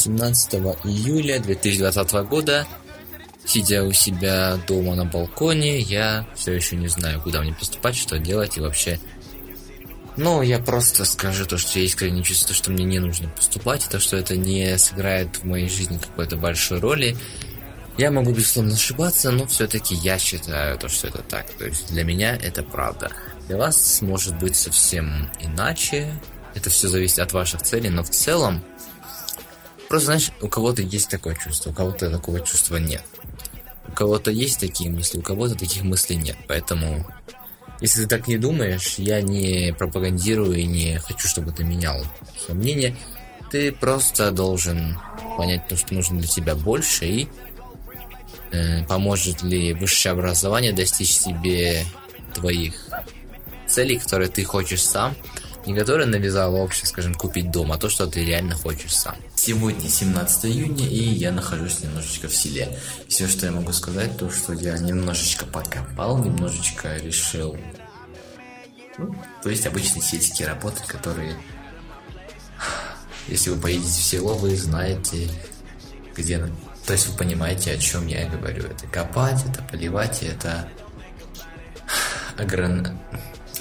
17 0.00 0.54
июля 0.84 1.38
2020 1.40 2.12
года, 2.28 2.66
сидя 3.44 3.84
у 3.84 3.92
себя 3.92 4.58
дома 4.66 4.94
на 4.94 5.04
балконе, 5.04 5.78
я 5.78 6.26
все 6.34 6.52
еще 6.52 6.76
не 6.76 6.88
знаю, 6.88 7.20
куда 7.20 7.42
мне 7.42 7.52
поступать, 7.52 7.96
что 7.96 8.18
делать 8.18 8.56
и 8.56 8.60
вообще... 8.60 8.98
Ну, 10.16 10.42
я 10.42 10.58
просто 10.58 11.04
скажу 11.04 11.46
то, 11.46 11.56
что 11.56 11.78
я 11.78 11.84
искренне 11.84 12.22
чувствую, 12.22 12.56
что 12.56 12.70
мне 12.70 12.84
не 12.84 12.98
нужно 12.98 13.28
поступать, 13.28 13.86
и 13.86 13.90
то, 13.90 14.00
что 14.00 14.16
это 14.16 14.36
не 14.36 14.76
сыграет 14.76 15.36
в 15.36 15.44
моей 15.44 15.68
жизни 15.68 15.98
какой-то 15.98 16.36
большой 16.36 16.80
роли. 16.80 17.16
Я 17.96 18.10
могу, 18.10 18.32
безусловно, 18.32 18.74
ошибаться, 18.74 19.30
но 19.30 19.46
все-таки 19.46 19.94
я 19.94 20.18
считаю 20.18 20.78
то, 20.78 20.88
что 20.88 21.08
это 21.08 21.22
так. 21.22 21.46
То 21.50 21.66
есть 21.66 21.92
для 21.92 22.04
меня 22.04 22.36
это 22.36 22.62
правда. 22.62 23.10
Для 23.46 23.56
вас 23.56 24.02
может 24.02 24.38
быть 24.38 24.56
совсем 24.56 25.30
иначе. 25.40 26.12
Это 26.54 26.70
все 26.70 26.88
зависит 26.88 27.18
от 27.20 27.32
ваших 27.32 27.62
целей, 27.62 27.90
но 27.90 28.02
в 28.02 28.10
целом 28.10 28.62
Просто, 29.90 30.06
знаешь, 30.06 30.30
у 30.40 30.46
кого-то 30.46 30.82
есть 30.82 31.10
такое 31.10 31.34
чувство, 31.34 31.70
у 31.70 31.72
кого-то 31.72 32.12
такого 32.12 32.38
чувства 32.38 32.76
нет. 32.76 33.02
У 33.88 33.90
кого-то 33.90 34.30
есть 34.30 34.60
такие 34.60 34.88
мысли, 34.88 35.18
у 35.18 35.22
кого-то 35.22 35.56
таких 35.56 35.82
мыслей 35.82 36.14
нет. 36.14 36.36
Поэтому, 36.46 37.04
если 37.80 38.02
ты 38.02 38.06
так 38.06 38.28
не 38.28 38.38
думаешь, 38.38 39.00
я 39.00 39.20
не 39.20 39.74
пропагандирую 39.76 40.54
и 40.54 40.64
не 40.64 41.00
хочу, 41.00 41.26
чтобы 41.26 41.50
ты 41.50 41.64
менял 41.64 42.06
свое 42.38 42.60
мнение. 42.60 42.96
Ты 43.50 43.72
просто 43.72 44.30
должен 44.30 44.96
понять 45.36 45.66
то, 45.66 45.76
что 45.76 45.92
нужно 45.92 46.20
для 46.20 46.28
тебя 46.28 46.54
больше 46.54 47.06
и 47.06 47.28
э, 48.52 48.84
поможет 48.84 49.42
ли 49.42 49.74
высшее 49.74 50.12
образование 50.12 50.72
достичь 50.72 51.10
себе 51.10 51.84
твоих 52.32 52.74
целей, 53.66 53.98
которые 53.98 54.28
ты 54.28 54.44
хочешь 54.44 54.84
сам, 54.84 55.16
не 55.66 55.74
которое 55.74 56.06
навязало 56.06 56.56
общество, 56.56 56.86
скажем, 56.86 57.14
купить 57.14 57.50
дом, 57.50 57.72
а 57.72 57.78
то, 57.78 57.88
что 57.88 58.06
ты 58.06 58.24
реально 58.24 58.54
хочешь 58.54 58.94
сам. 58.94 59.16
Сегодня 59.34 59.88
17 59.88 60.46
июня, 60.46 60.86
и 60.86 60.98
я 60.98 61.32
нахожусь 61.32 61.80
немножечко 61.80 62.28
в 62.28 62.34
селе. 62.34 62.78
Все, 63.08 63.28
что 63.28 63.46
я 63.46 63.52
могу 63.52 63.72
сказать, 63.72 64.16
то, 64.16 64.30
что 64.30 64.52
я 64.52 64.78
немножечко 64.78 65.46
покопал, 65.46 66.18
немножечко 66.18 66.96
решил... 66.96 67.56
Ну, 68.98 69.14
то 69.42 69.50
есть 69.50 69.66
обычные 69.66 70.02
сельские 70.02 70.48
работы, 70.48 70.82
которые... 70.86 71.36
Если 73.28 73.50
вы 73.50 73.60
поедете 73.60 74.00
в 74.00 74.04
село, 74.04 74.34
вы 74.34 74.56
знаете, 74.56 75.28
где... 76.16 76.38
То 76.86 76.94
есть 76.94 77.06
вы 77.08 77.16
понимаете, 77.16 77.72
о 77.72 77.78
чем 77.78 78.06
я 78.06 78.28
говорю. 78.28 78.64
Это 78.64 78.86
копать, 78.86 79.44
это 79.48 79.62
поливать, 79.62 80.22
это... 80.22 80.68
Агрон 82.36 82.98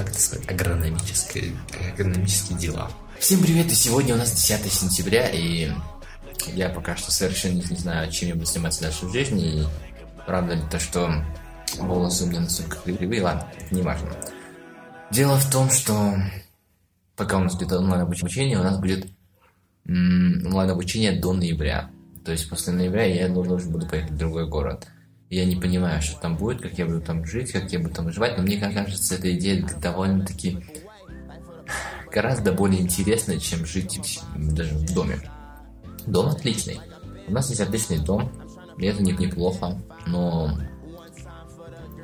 это 0.08 0.20
сказать, 0.20 0.50
агрономические, 0.50 1.54
агрономические 1.94 2.58
дела. 2.58 2.92
Всем 3.20 3.42
привет, 3.42 3.72
и 3.72 3.76
сегодня 3.76 4.16
у 4.16 4.18
нас 4.18 4.32
10 4.32 4.72
сентября, 4.72 5.30
и 5.30 5.72
я 6.54 6.70
пока 6.70 6.96
что 6.96 7.12
совершенно 7.12 7.56
не 7.56 7.76
знаю, 7.76 8.12
чем 8.12 8.30
я 8.30 8.36
буду 8.36 8.46
заниматься 8.46 8.82
дальше 8.82 9.06
в 9.06 9.12
жизни, 9.12 9.62
и 9.62 9.68
правда 10.26 10.54
ли 10.54 10.62
то, 10.72 10.80
что 10.80 11.12
волосы 11.78 12.24
у 12.24 12.28
меня 12.28 12.42
настолько 12.42 12.78
кривые, 12.78 13.22
ладно, 13.22 13.48
не 13.72 13.82
важно. 13.82 14.12
Дело 15.12 15.38
в 15.38 15.52
том, 15.52 15.70
что 15.70 16.16
пока 17.16 17.38
у 17.38 17.42
нас 17.42 17.56
будет 17.56 17.74
онлайн-обучение, 17.74 18.60
у 18.60 18.64
нас 18.64 18.80
будет 18.80 19.08
онлайн-обучение 19.88 21.20
до 21.20 21.34
ноября. 21.34 21.90
То 22.24 22.32
есть 22.32 22.50
после 22.50 22.74
ноября 22.74 23.06
я 23.06 23.28
должен 23.28 23.72
буду 23.72 23.88
поехать 23.88 24.12
в 24.12 24.18
другой 24.18 24.48
город– 24.48 24.88
я 25.30 25.46
не 25.46 25.56
понимаю, 25.56 26.02
что 26.02 26.20
там 26.20 26.38
будет, 26.38 26.62
как 26.62 26.78
я 26.78 26.86
буду 26.86 27.02
там 27.02 27.24
жить, 27.26 27.52
как 27.52 27.72
я 27.72 27.80
буду 27.80 27.94
там 27.94 28.06
выживать, 28.06 28.38
но 28.38 28.44
мне 28.44 28.58
кажется, 28.58 29.16
эта 29.16 29.36
идея 29.36 29.64
довольно-таки 29.82 30.66
гораздо 32.12 32.52
более 32.52 32.82
интересная, 32.82 33.38
чем 33.38 33.66
жить 33.66 34.22
даже 34.36 34.74
в 34.74 34.94
доме. 34.94 35.22
Дом 36.08 36.30
отличный. 36.30 36.80
У 37.28 37.32
нас 37.32 37.50
есть 37.50 37.62
отличный 37.62 38.00
дом, 38.00 38.32
и 38.80 38.88
это 38.88 39.04
не, 39.04 39.12
неплохо, 39.12 39.80
но, 40.08 40.58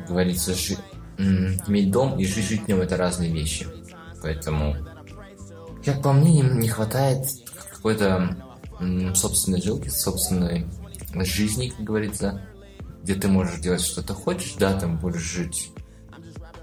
говорится, 0.07 0.53
жи... 0.53 0.77
иметь 1.17 1.89
дом 1.89 2.19
и 2.19 2.25
жить, 2.25 2.45
жить 2.45 2.65
в 2.65 2.67
нем 2.67 2.81
это 2.81 2.95
разные 2.95 3.31
вещи. 3.31 3.65
Поэтому, 4.21 4.75
как 5.83 6.03
по 6.03 6.13
мне, 6.13 6.41
не 6.41 6.69
хватает 6.69 7.25
какой-то 7.73 8.37
собственной 9.15 9.61
жилки, 9.61 9.89
собственной 9.89 10.67
жизни, 11.23 11.69
как 11.69 11.83
говорится, 11.83 12.41
где 13.05 13.13
ты 13.13 13.27
можешь 13.27 13.59
делать 13.59 13.81
что 13.81 14.01
то 14.01 14.15
хочешь, 14.15 14.55
да, 14.57 14.73
там 14.73 14.97
будешь 14.97 15.21
жить 15.21 15.71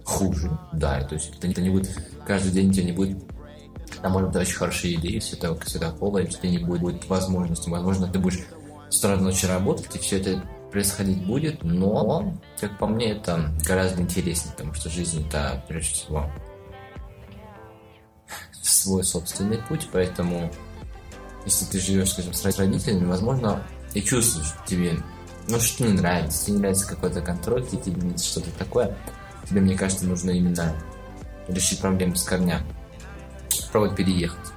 хуже, 0.03 0.58
да, 0.72 1.00
то 1.04 1.14
есть 1.14 1.32
это, 1.38 1.47
это 1.47 1.62
не 1.62 1.70
будет, 1.70 1.97
каждый 2.26 2.50
день 2.50 2.70
у 2.70 2.72
тебя 2.72 2.84
не 2.84 2.91
будет, 2.91 3.19
там 4.03 4.10
может 4.10 4.30
быть 4.30 4.42
очень 4.42 4.56
хорошие 4.56 4.94
идеи, 4.94 5.20
все, 5.20 5.36
это, 5.36 5.54
все 5.60 5.78
такого, 5.78 6.19
и 6.19 6.25
у 6.25 6.26
тебя 6.26 6.50
не 6.50 6.58
будет, 6.58 6.81
будет 6.81 7.08
возможности, 7.08 7.70
возможно, 7.70 8.08
ты 8.08 8.19
будешь 8.19 8.41
с 8.91 8.98
утра 8.98 9.16
ночи 9.16 9.47
работать, 9.47 9.94
и 9.94 10.00
все 10.00 10.19
это 10.19 10.44
происходить 10.72 11.25
будет, 11.25 11.62
но, 11.62 12.34
как 12.58 12.76
по 12.76 12.88
мне, 12.88 13.12
это 13.12 13.54
гораздо 13.64 14.02
интереснее, 14.02 14.50
потому 14.50 14.75
что 14.75 14.91
жизнь 14.91 15.25
это, 15.25 15.64
прежде 15.69 15.94
всего, 15.94 16.28
свой 18.62 19.04
собственный 19.04 19.58
путь, 19.58 19.88
поэтому, 19.92 20.50
если 21.44 21.66
ты 21.66 21.78
живешь, 21.78 22.10
скажем, 22.10 22.34
с 22.34 22.44
родителями, 22.58 23.04
возможно, 23.04 23.62
и 23.94 24.02
чувствуешь, 24.02 24.54
тебе 24.66 24.97
ну, 25.48 25.60
что 25.60 25.84
не 25.84 25.92
нравится, 25.92 26.44
тебе 26.44 26.54
не 26.54 26.60
нравится 26.60 26.88
какой-то 26.88 27.20
контроль, 27.20 27.66
тебе 27.66 27.92
не 27.92 28.00
нравится 28.00 28.26
что-то 28.26 28.50
такое, 28.58 28.97
тебе, 29.48 29.60
мне 29.60 29.76
кажется, 29.76 30.06
нужно 30.06 30.30
именно 30.30 30.75
решить 31.48 31.80
проблему 31.80 32.14
с 32.16 32.22
корня. 32.22 32.62
Пробовать 33.70 33.97
переехать. 33.97 34.52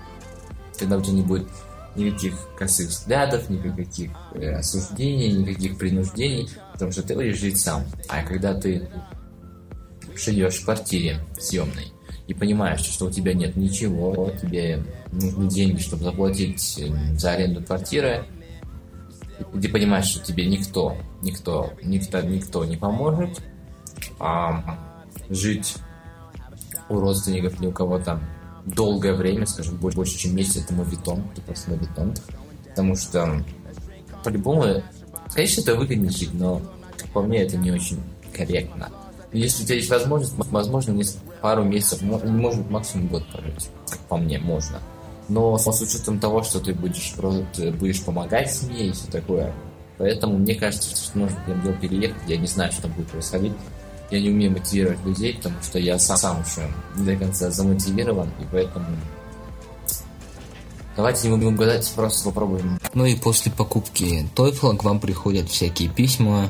Тогда 0.78 0.98
у 0.98 1.02
тебя 1.02 1.14
не 1.14 1.22
будет 1.22 1.48
никаких 1.96 2.34
косых 2.58 2.90
взглядов, 2.90 3.50
никаких 3.50 4.12
э, 4.34 4.56
осуждений, 4.56 5.32
никаких 5.32 5.78
принуждений, 5.78 6.50
потому 6.74 6.92
что 6.92 7.04
ты 7.04 7.16
будешь 7.16 7.40
жить 7.40 7.60
сам. 7.60 7.86
А 8.10 8.24
когда 8.24 8.54
ты 8.54 8.90
живешь 10.16 10.56
в 10.56 10.66
квартире 10.66 11.20
съемной 11.40 11.94
и 12.28 12.34
понимаешь, 12.34 12.82
что 12.82 13.06
у 13.06 13.12
тебя 13.12 13.34
нет 13.34 13.56
ничего, 13.56 14.32
тебе 14.42 14.84
нужны 15.12 15.50
деньги, 15.50 15.80
чтобы 15.80 16.04
заплатить 16.04 16.80
э, 16.80 17.18
за 17.18 17.32
аренду 17.32 17.64
квартиры, 17.64 18.26
и 19.54 19.60
ты 19.60 19.70
понимаешь, 19.70 20.06
что 20.06 20.24
тебе 20.24 20.46
никто, 20.46 20.96
никто, 21.22 21.72
никто, 21.84 22.22
никто 22.22 22.66
не 22.66 22.78
поможет, 22.78 23.42
а 24.20 24.80
жить 25.30 25.76
у 26.90 27.00
родственников 27.00 27.60
или 27.60 27.68
у 27.68 27.72
кого-то 27.72 28.20
долгое 28.66 29.14
время, 29.14 29.46
скажем, 29.46 29.78
больше, 29.78 30.18
чем 30.18 30.36
месяц, 30.36 30.64
это 30.64 30.74
мовитон, 30.74 31.24
это 31.34 31.42
просто 31.42 31.72
мовитон, 31.72 32.14
потому 32.70 32.96
что 32.96 33.44
по-любому, 34.24 34.84
конечно, 35.34 35.62
это 35.62 35.76
выгоднее 35.76 36.12
жить, 36.12 36.34
но, 36.34 36.62
по 37.14 37.22
мне, 37.22 37.44
это 37.44 37.58
не 37.58 37.72
очень 37.72 38.02
корректно. 38.34 38.90
Если 39.32 39.64
у 39.64 39.66
тебя 39.66 39.76
есть 39.76 39.90
возможность, 39.90 40.36
возможно, 40.38 41.00
пару 41.42 41.64
месяцев, 41.64 42.02
может 42.02 42.70
максимум 42.70 43.08
год 43.08 43.28
прожить, 43.28 43.70
по 44.08 44.18
мне, 44.18 44.40
можно 44.40 44.80
но 45.28 45.58
с 45.58 45.82
учетом 45.82 46.20
того, 46.20 46.44
что 46.44 46.60
ты 46.60 46.74
будешь, 46.74 47.14
просто 47.16 47.72
будешь 47.72 48.04
помогать 48.04 48.52
семье 48.52 48.88
и 48.88 48.92
все 48.92 49.08
такое. 49.12 49.54
Поэтому 49.98 50.38
мне 50.38 50.56
кажется, 50.56 50.96
что 50.96 51.18
нужно 51.18 51.38
прям 51.46 51.62
дело 51.62 51.74
переехать. 51.76 52.22
Я 52.28 52.38
не 52.38 52.48
знаю, 52.48 52.72
что 52.72 52.84
там 52.84 52.92
будет 52.92 53.08
происходить. 53.08 53.54
Я 54.12 54.22
не 54.22 54.30
умею 54.30 54.52
мотивировать 54.52 55.04
людей, 55.06 55.36
потому 55.36 55.56
что 55.64 55.80
я 55.80 55.98
сам, 55.98 56.18
сам 56.18 56.42
еще 56.42 56.70
не 56.96 57.06
до 57.06 57.16
конца 57.16 57.50
замотивирован, 57.50 58.28
и 58.40 58.46
поэтому 58.52 58.86
Давайте 60.96 61.28
не 61.28 61.36
будем 61.36 61.58
гадать, 61.58 61.92
просто 61.94 62.24
попробуем. 62.30 62.80
Ну 62.94 63.06
и 63.06 63.16
после 63.16 63.52
покупки 63.52 64.30
TOEFL 64.34 64.78
к 64.78 64.84
вам 64.86 65.02
приходят 65.02 65.50
всякие 65.50 65.90
письма, 65.90 66.50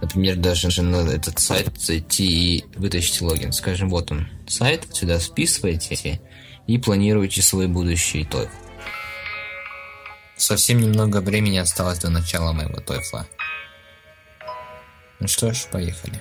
например, 0.00 0.36
даже 0.36 0.82
на 0.82 1.06
этот 1.08 1.38
сайт 1.38 1.68
зайти 1.78 2.56
и 2.56 2.64
вытащить 2.76 3.20
логин. 3.20 3.52
Скажем, 3.52 3.90
вот 3.90 4.10
он 4.10 4.28
сайт, 4.46 4.86
сюда 4.92 5.20
списываете, 5.20 6.20
и 6.66 6.78
планируете 6.78 7.42
свой 7.42 7.68
будущий 7.68 8.24
TOEFL. 8.24 8.48
Совсем 10.36 10.80
немного 10.80 11.20
времени 11.20 11.58
осталось 11.58 11.98
до 11.98 12.10
начала 12.10 12.52
моего 12.52 12.78
TOEFL. 12.78 13.24
Ну 15.20 15.28
что 15.28 15.52
ж, 15.52 15.66
поехали. 15.70 16.20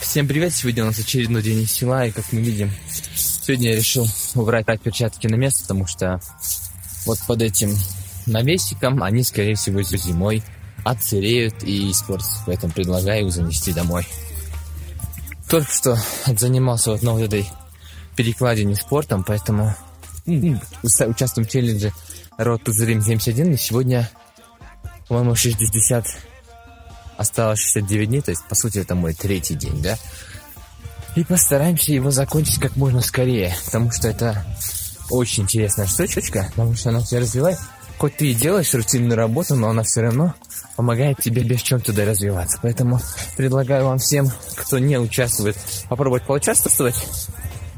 Всем 0.00 0.26
привет! 0.28 0.54
Сегодня 0.54 0.84
у 0.84 0.86
нас 0.86 0.98
очередной 0.98 1.42
день 1.42 1.62
из 1.62 1.72
села, 1.72 2.06
и 2.06 2.12
как 2.12 2.32
мы 2.32 2.40
видим, 2.40 2.70
сегодня 3.16 3.70
я 3.70 3.76
решил 3.76 4.06
убрать 4.34 4.66
перчатки 4.80 5.26
на 5.26 5.34
место, 5.36 5.62
потому 5.62 5.86
что 5.86 6.20
вот 7.06 7.18
под 7.26 7.42
этим 7.42 7.76
навесиком 8.26 9.02
они, 9.02 9.22
скорее 9.22 9.54
всего, 9.54 9.82
зимой 9.82 10.42
отсыреют 10.84 11.62
и 11.62 11.90
испортятся, 11.90 12.42
поэтому 12.46 12.72
предлагаю 12.72 13.26
их 13.26 13.32
занести 13.32 13.72
домой. 13.72 14.06
Только 15.48 15.72
что 15.72 15.98
занимался 16.26 16.92
вот 16.92 17.02
на 17.02 17.12
вот 17.12 17.22
этой 17.22 17.46
перекладине 18.16 18.74
спортом, 18.76 19.24
поэтому 19.24 19.74
участвуем 20.26 21.46
в 21.46 21.50
челлендже 21.50 21.92
Road 22.38 22.64
to 22.64 22.72
Rim 22.72 23.00
71, 23.00 23.52
и 23.52 23.56
сегодня, 23.56 24.10
по-моему, 25.08 25.34
60, 25.34 26.06
осталось 27.16 27.60
69 27.60 28.08
дней, 28.08 28.20
то 28.22 28.30
есть, 28.30 28.44
по 28.48 28.54
сути, 28.54 28.78
это 28.78 28.94
мой 28.94 29.14
третий 29.14 29.54
день, 29.54 29.82
да? 29.82 29.96
И 31.14 31.24
постараемся 31.24 31.92
его 31.92 32.10
закончить 32.10 32.58
как 32.58 32.74
можно 32.74 33.00
скорее, 33.00 33.54
потому 33.66 33.92
что 33.92 34.08
это 34.08 34.44
очень 35.10 35.44
интересная 35.44 35.86
штучка, 35.86 36.46
потому 36.50 36.74
что 36.74 36.88
она 36.88 37.00
все 37.00 37.18
развивает. 37.20 37.58
хоть 37.98 38.16
ты 38.16 38.30
и 38.30 38.34
делаешь 38.34 38.74
рутинную 38.74 39.16
работу, 39.16 39.54
но 39.54 39.68
она 39.68 39.82
все 39.82 40.02
равно 40.02 40.34
помогает 40.76 41.18
тебе 41.22 41.42
без 41.42 41.62
чем 41.62 41.80
туда 41.80 42.04
развиваться. 42.04 42.58
Поэтому 42.62 43.00
предлагаю 43.36 43.86
вам 43.86 43.98
всем, 43.98 44.30
кто 44.56 44.78
не 44.78 44.98
участвует, 44.98 45.56
попробовать 45.88 46.24
поучаствовать. 46.24 46.96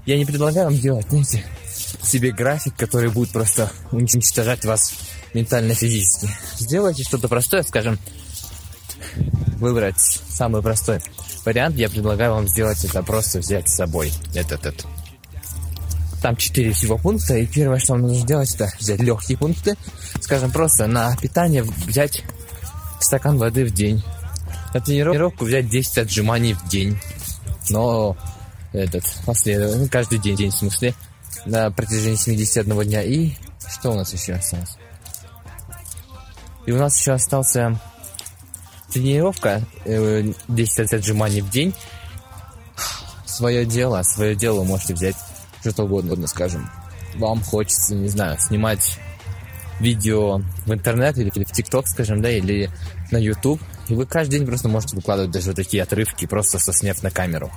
Я 0.06 0.16
не 0.16 0.24
предлагаю 0.24 0.66
вам 0.66 0.78
делать, 0.78 1.06
знаете, 1.08 1.44
себе 2.02 2.30
график, 2.30 2.76
который 2.76 3.10
будет 3.10 3.30
просто 3.30 3.72
уничтожать 3.90 4.64
вас 4.64 4.94
ментально-физически. 5.34 6.28
Сделайте 6.58 7.02
что-то 7.02 7.26
простое, 7.28 7.64
скажем, 7.64 7.98
выбрать 9.58 9.98
самый 9.98 10.62
простой 10.62 11.00
вариант. 11.44 11.76
Я 11.76 11.90
предлагаю 11.90 12.34
вам 12.34 12.48
сделать 12.48 12.84
это 12.84 13.02
просто 13.02 13.40
взять 13.40 13.68
с 13.68 13.74
собой 13.74 14.12
этот, 14.32 14.64
этот. 14.64 14.86
Там 16.22 16.36
четыре 16.36 16.72
всего 16.72 16.98
пункта, 16.98 17.36
и 17.36 17.46
первое, 17.46 17.78
что 17.78 17.94
вам 17.94 18.02
нужно 18.02 18.22
сделать, 18.22 18.54
это 18.54 18.70
взять 18.78 19.00
легкие 19.00 19.36
пункты. 19.36 19.76
Скажем, 20.20 20.52
просто 20.52 20.86
на 20.86 21.16
питание 21.16 21.62
взять 21.62 22.22
стакан 23.00 23.38
воды 23.38 23.64
в 23.64 23.72
день. 23.72 24.02
На 24.72 24.80
тренировку 24.80 25.44
взять 25.44 25.68
10 25.68 25.98
отжиманий 25.98 26.54
в 26.54 26.68
день. 26.68 26.98
Но 27.70 28.16
этот, 28.78 29.04
последовательно, 29.24 29.84
ну, 29.84 29.88
каждый 29.90 30.18
день, 30.18 30.36
день 30.36 30.50
в 30.50 30.54
смысле, 30.54 30.94
на 31.44 31.70
протяжении 31.70 32.16
71 32.16 32.82
дня. 32.84 33.02
И 33.02 33.32
что 33.68 33.92
у 33.92 33.94
нас 33.94 34.12
еще 34.12 34.34
осталось? 34.34 34.76
И 36.66 36.72
у 36.72 36.78
нас 36.78 36.98
еще 36.98 37.12
остался 37.12 37.80
тренировка, 38.92 39.62
10 39.84 40.92
э, 40.92 40.96
отжиманий 40.96 41.40
в 41.40 41.50
день. 41.50 41.74
Свое 43.24 43.64
дело, 43.66 44.02
свое 44.02 44.34
дело 44.34 44.64
можете 44.64 44.94
взять 44.94 45.16
что 45.70 45.84
угодно, 45.84 46.26
скажем. 46.26 46.70
Вам 47.16 47.42
хочется, 47.42 47.94
не 47.94 48.08
знаю, 48.08 48.36
снимать 48.38 48.98
видео 49.80 50.40
в 50.64 50.72
интернет 50.72 51.18
или 51.18 51.30
в 51.30 51.52
ТикТок, 51.52 51.86
скажем, 51.86 52.22
да, 52.22 52.30
или 52.30 52.70
на 53.10 53.18
YouTube. 53.18 53.60
И 53.88 53.94
вы 53.94 54.06
каждый 54.06 54.38
день 54.38 54.46
просто 54.46 54.68
можете 54.68 54.96
выкладывать 54.96 55.30
даже 55.30 55.48
вот 55.48 55.56
такие 55.56 55.82
отрывки, 55.82 56.26
просто 56.26 56.58
сосняв 56.58 57.02
на 57.02 57.10
камеру. 57.10 57.50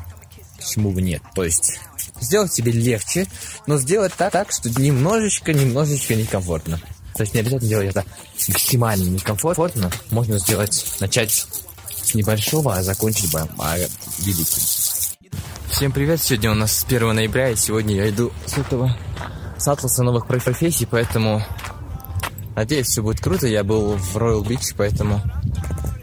Почему 0.59 0.91
бы 0.91 1.01
нет? 1.01 1.21
То 1.33 1.43
есть 1.43 1.79
сделать 2.19 2.53
себе 2.53 2.71
легче, 2.71 3.27
но 3.65 3.77
сделать 3.77 4.13
так, 4.13 4.31
так 4.31 4.51
что 4.51 4.69
немножечко, 4.69 5.53
немножечко 5.53 6.15
некомфортно. 6.15 6.79
То 7.15 7.23
есть 7.23 7.33
не 7.33 7.39
обязательно 7.39 7.69
делать 7.69 7.89
это 7.89 8.05
максимально 8.47 9.09
некомфортно. 9.09 9.91
Можно 10.11 10.37
сделать, 10.39 10.85
начать 10.99 11.47
с 12.03 12.13
небольшого, 12.13 12.75
а 12.75 12.83
закончить 12.83 13.31
бы 13.31 13.47
а, 13.57 13.77
великим. 14.19 14.61
Всем 15.69 15.91
привет! 15.91 16.21
Сегодня 16.21 16.51
у 16.51 16.55
нас 16.55 16.83
1 16.87 17.15
ноября, 17.15 17.51
и 17.51 17.55
сегодня 17.55 17.95
я 17.95 18.09
иду 18.09 18.31
с 18.45 18.57
этого 18.57 18.97
с 19.57 19.67
атласа 19.67 20.03
новых 20.03 20.25
профессий, 20.25 20.87
поэтому 20.89 21.43
надеюсь, 22.55 22.87
все 22.87 23.03
будет 23.03 23.19
круто. 23.21 23.47
Я 23.47 23.63
был 23.63 23.95
в 23.95 24.17
Royal 24.17 24.43
Beach, 24.43 24.73
поэтому 24.77 25.21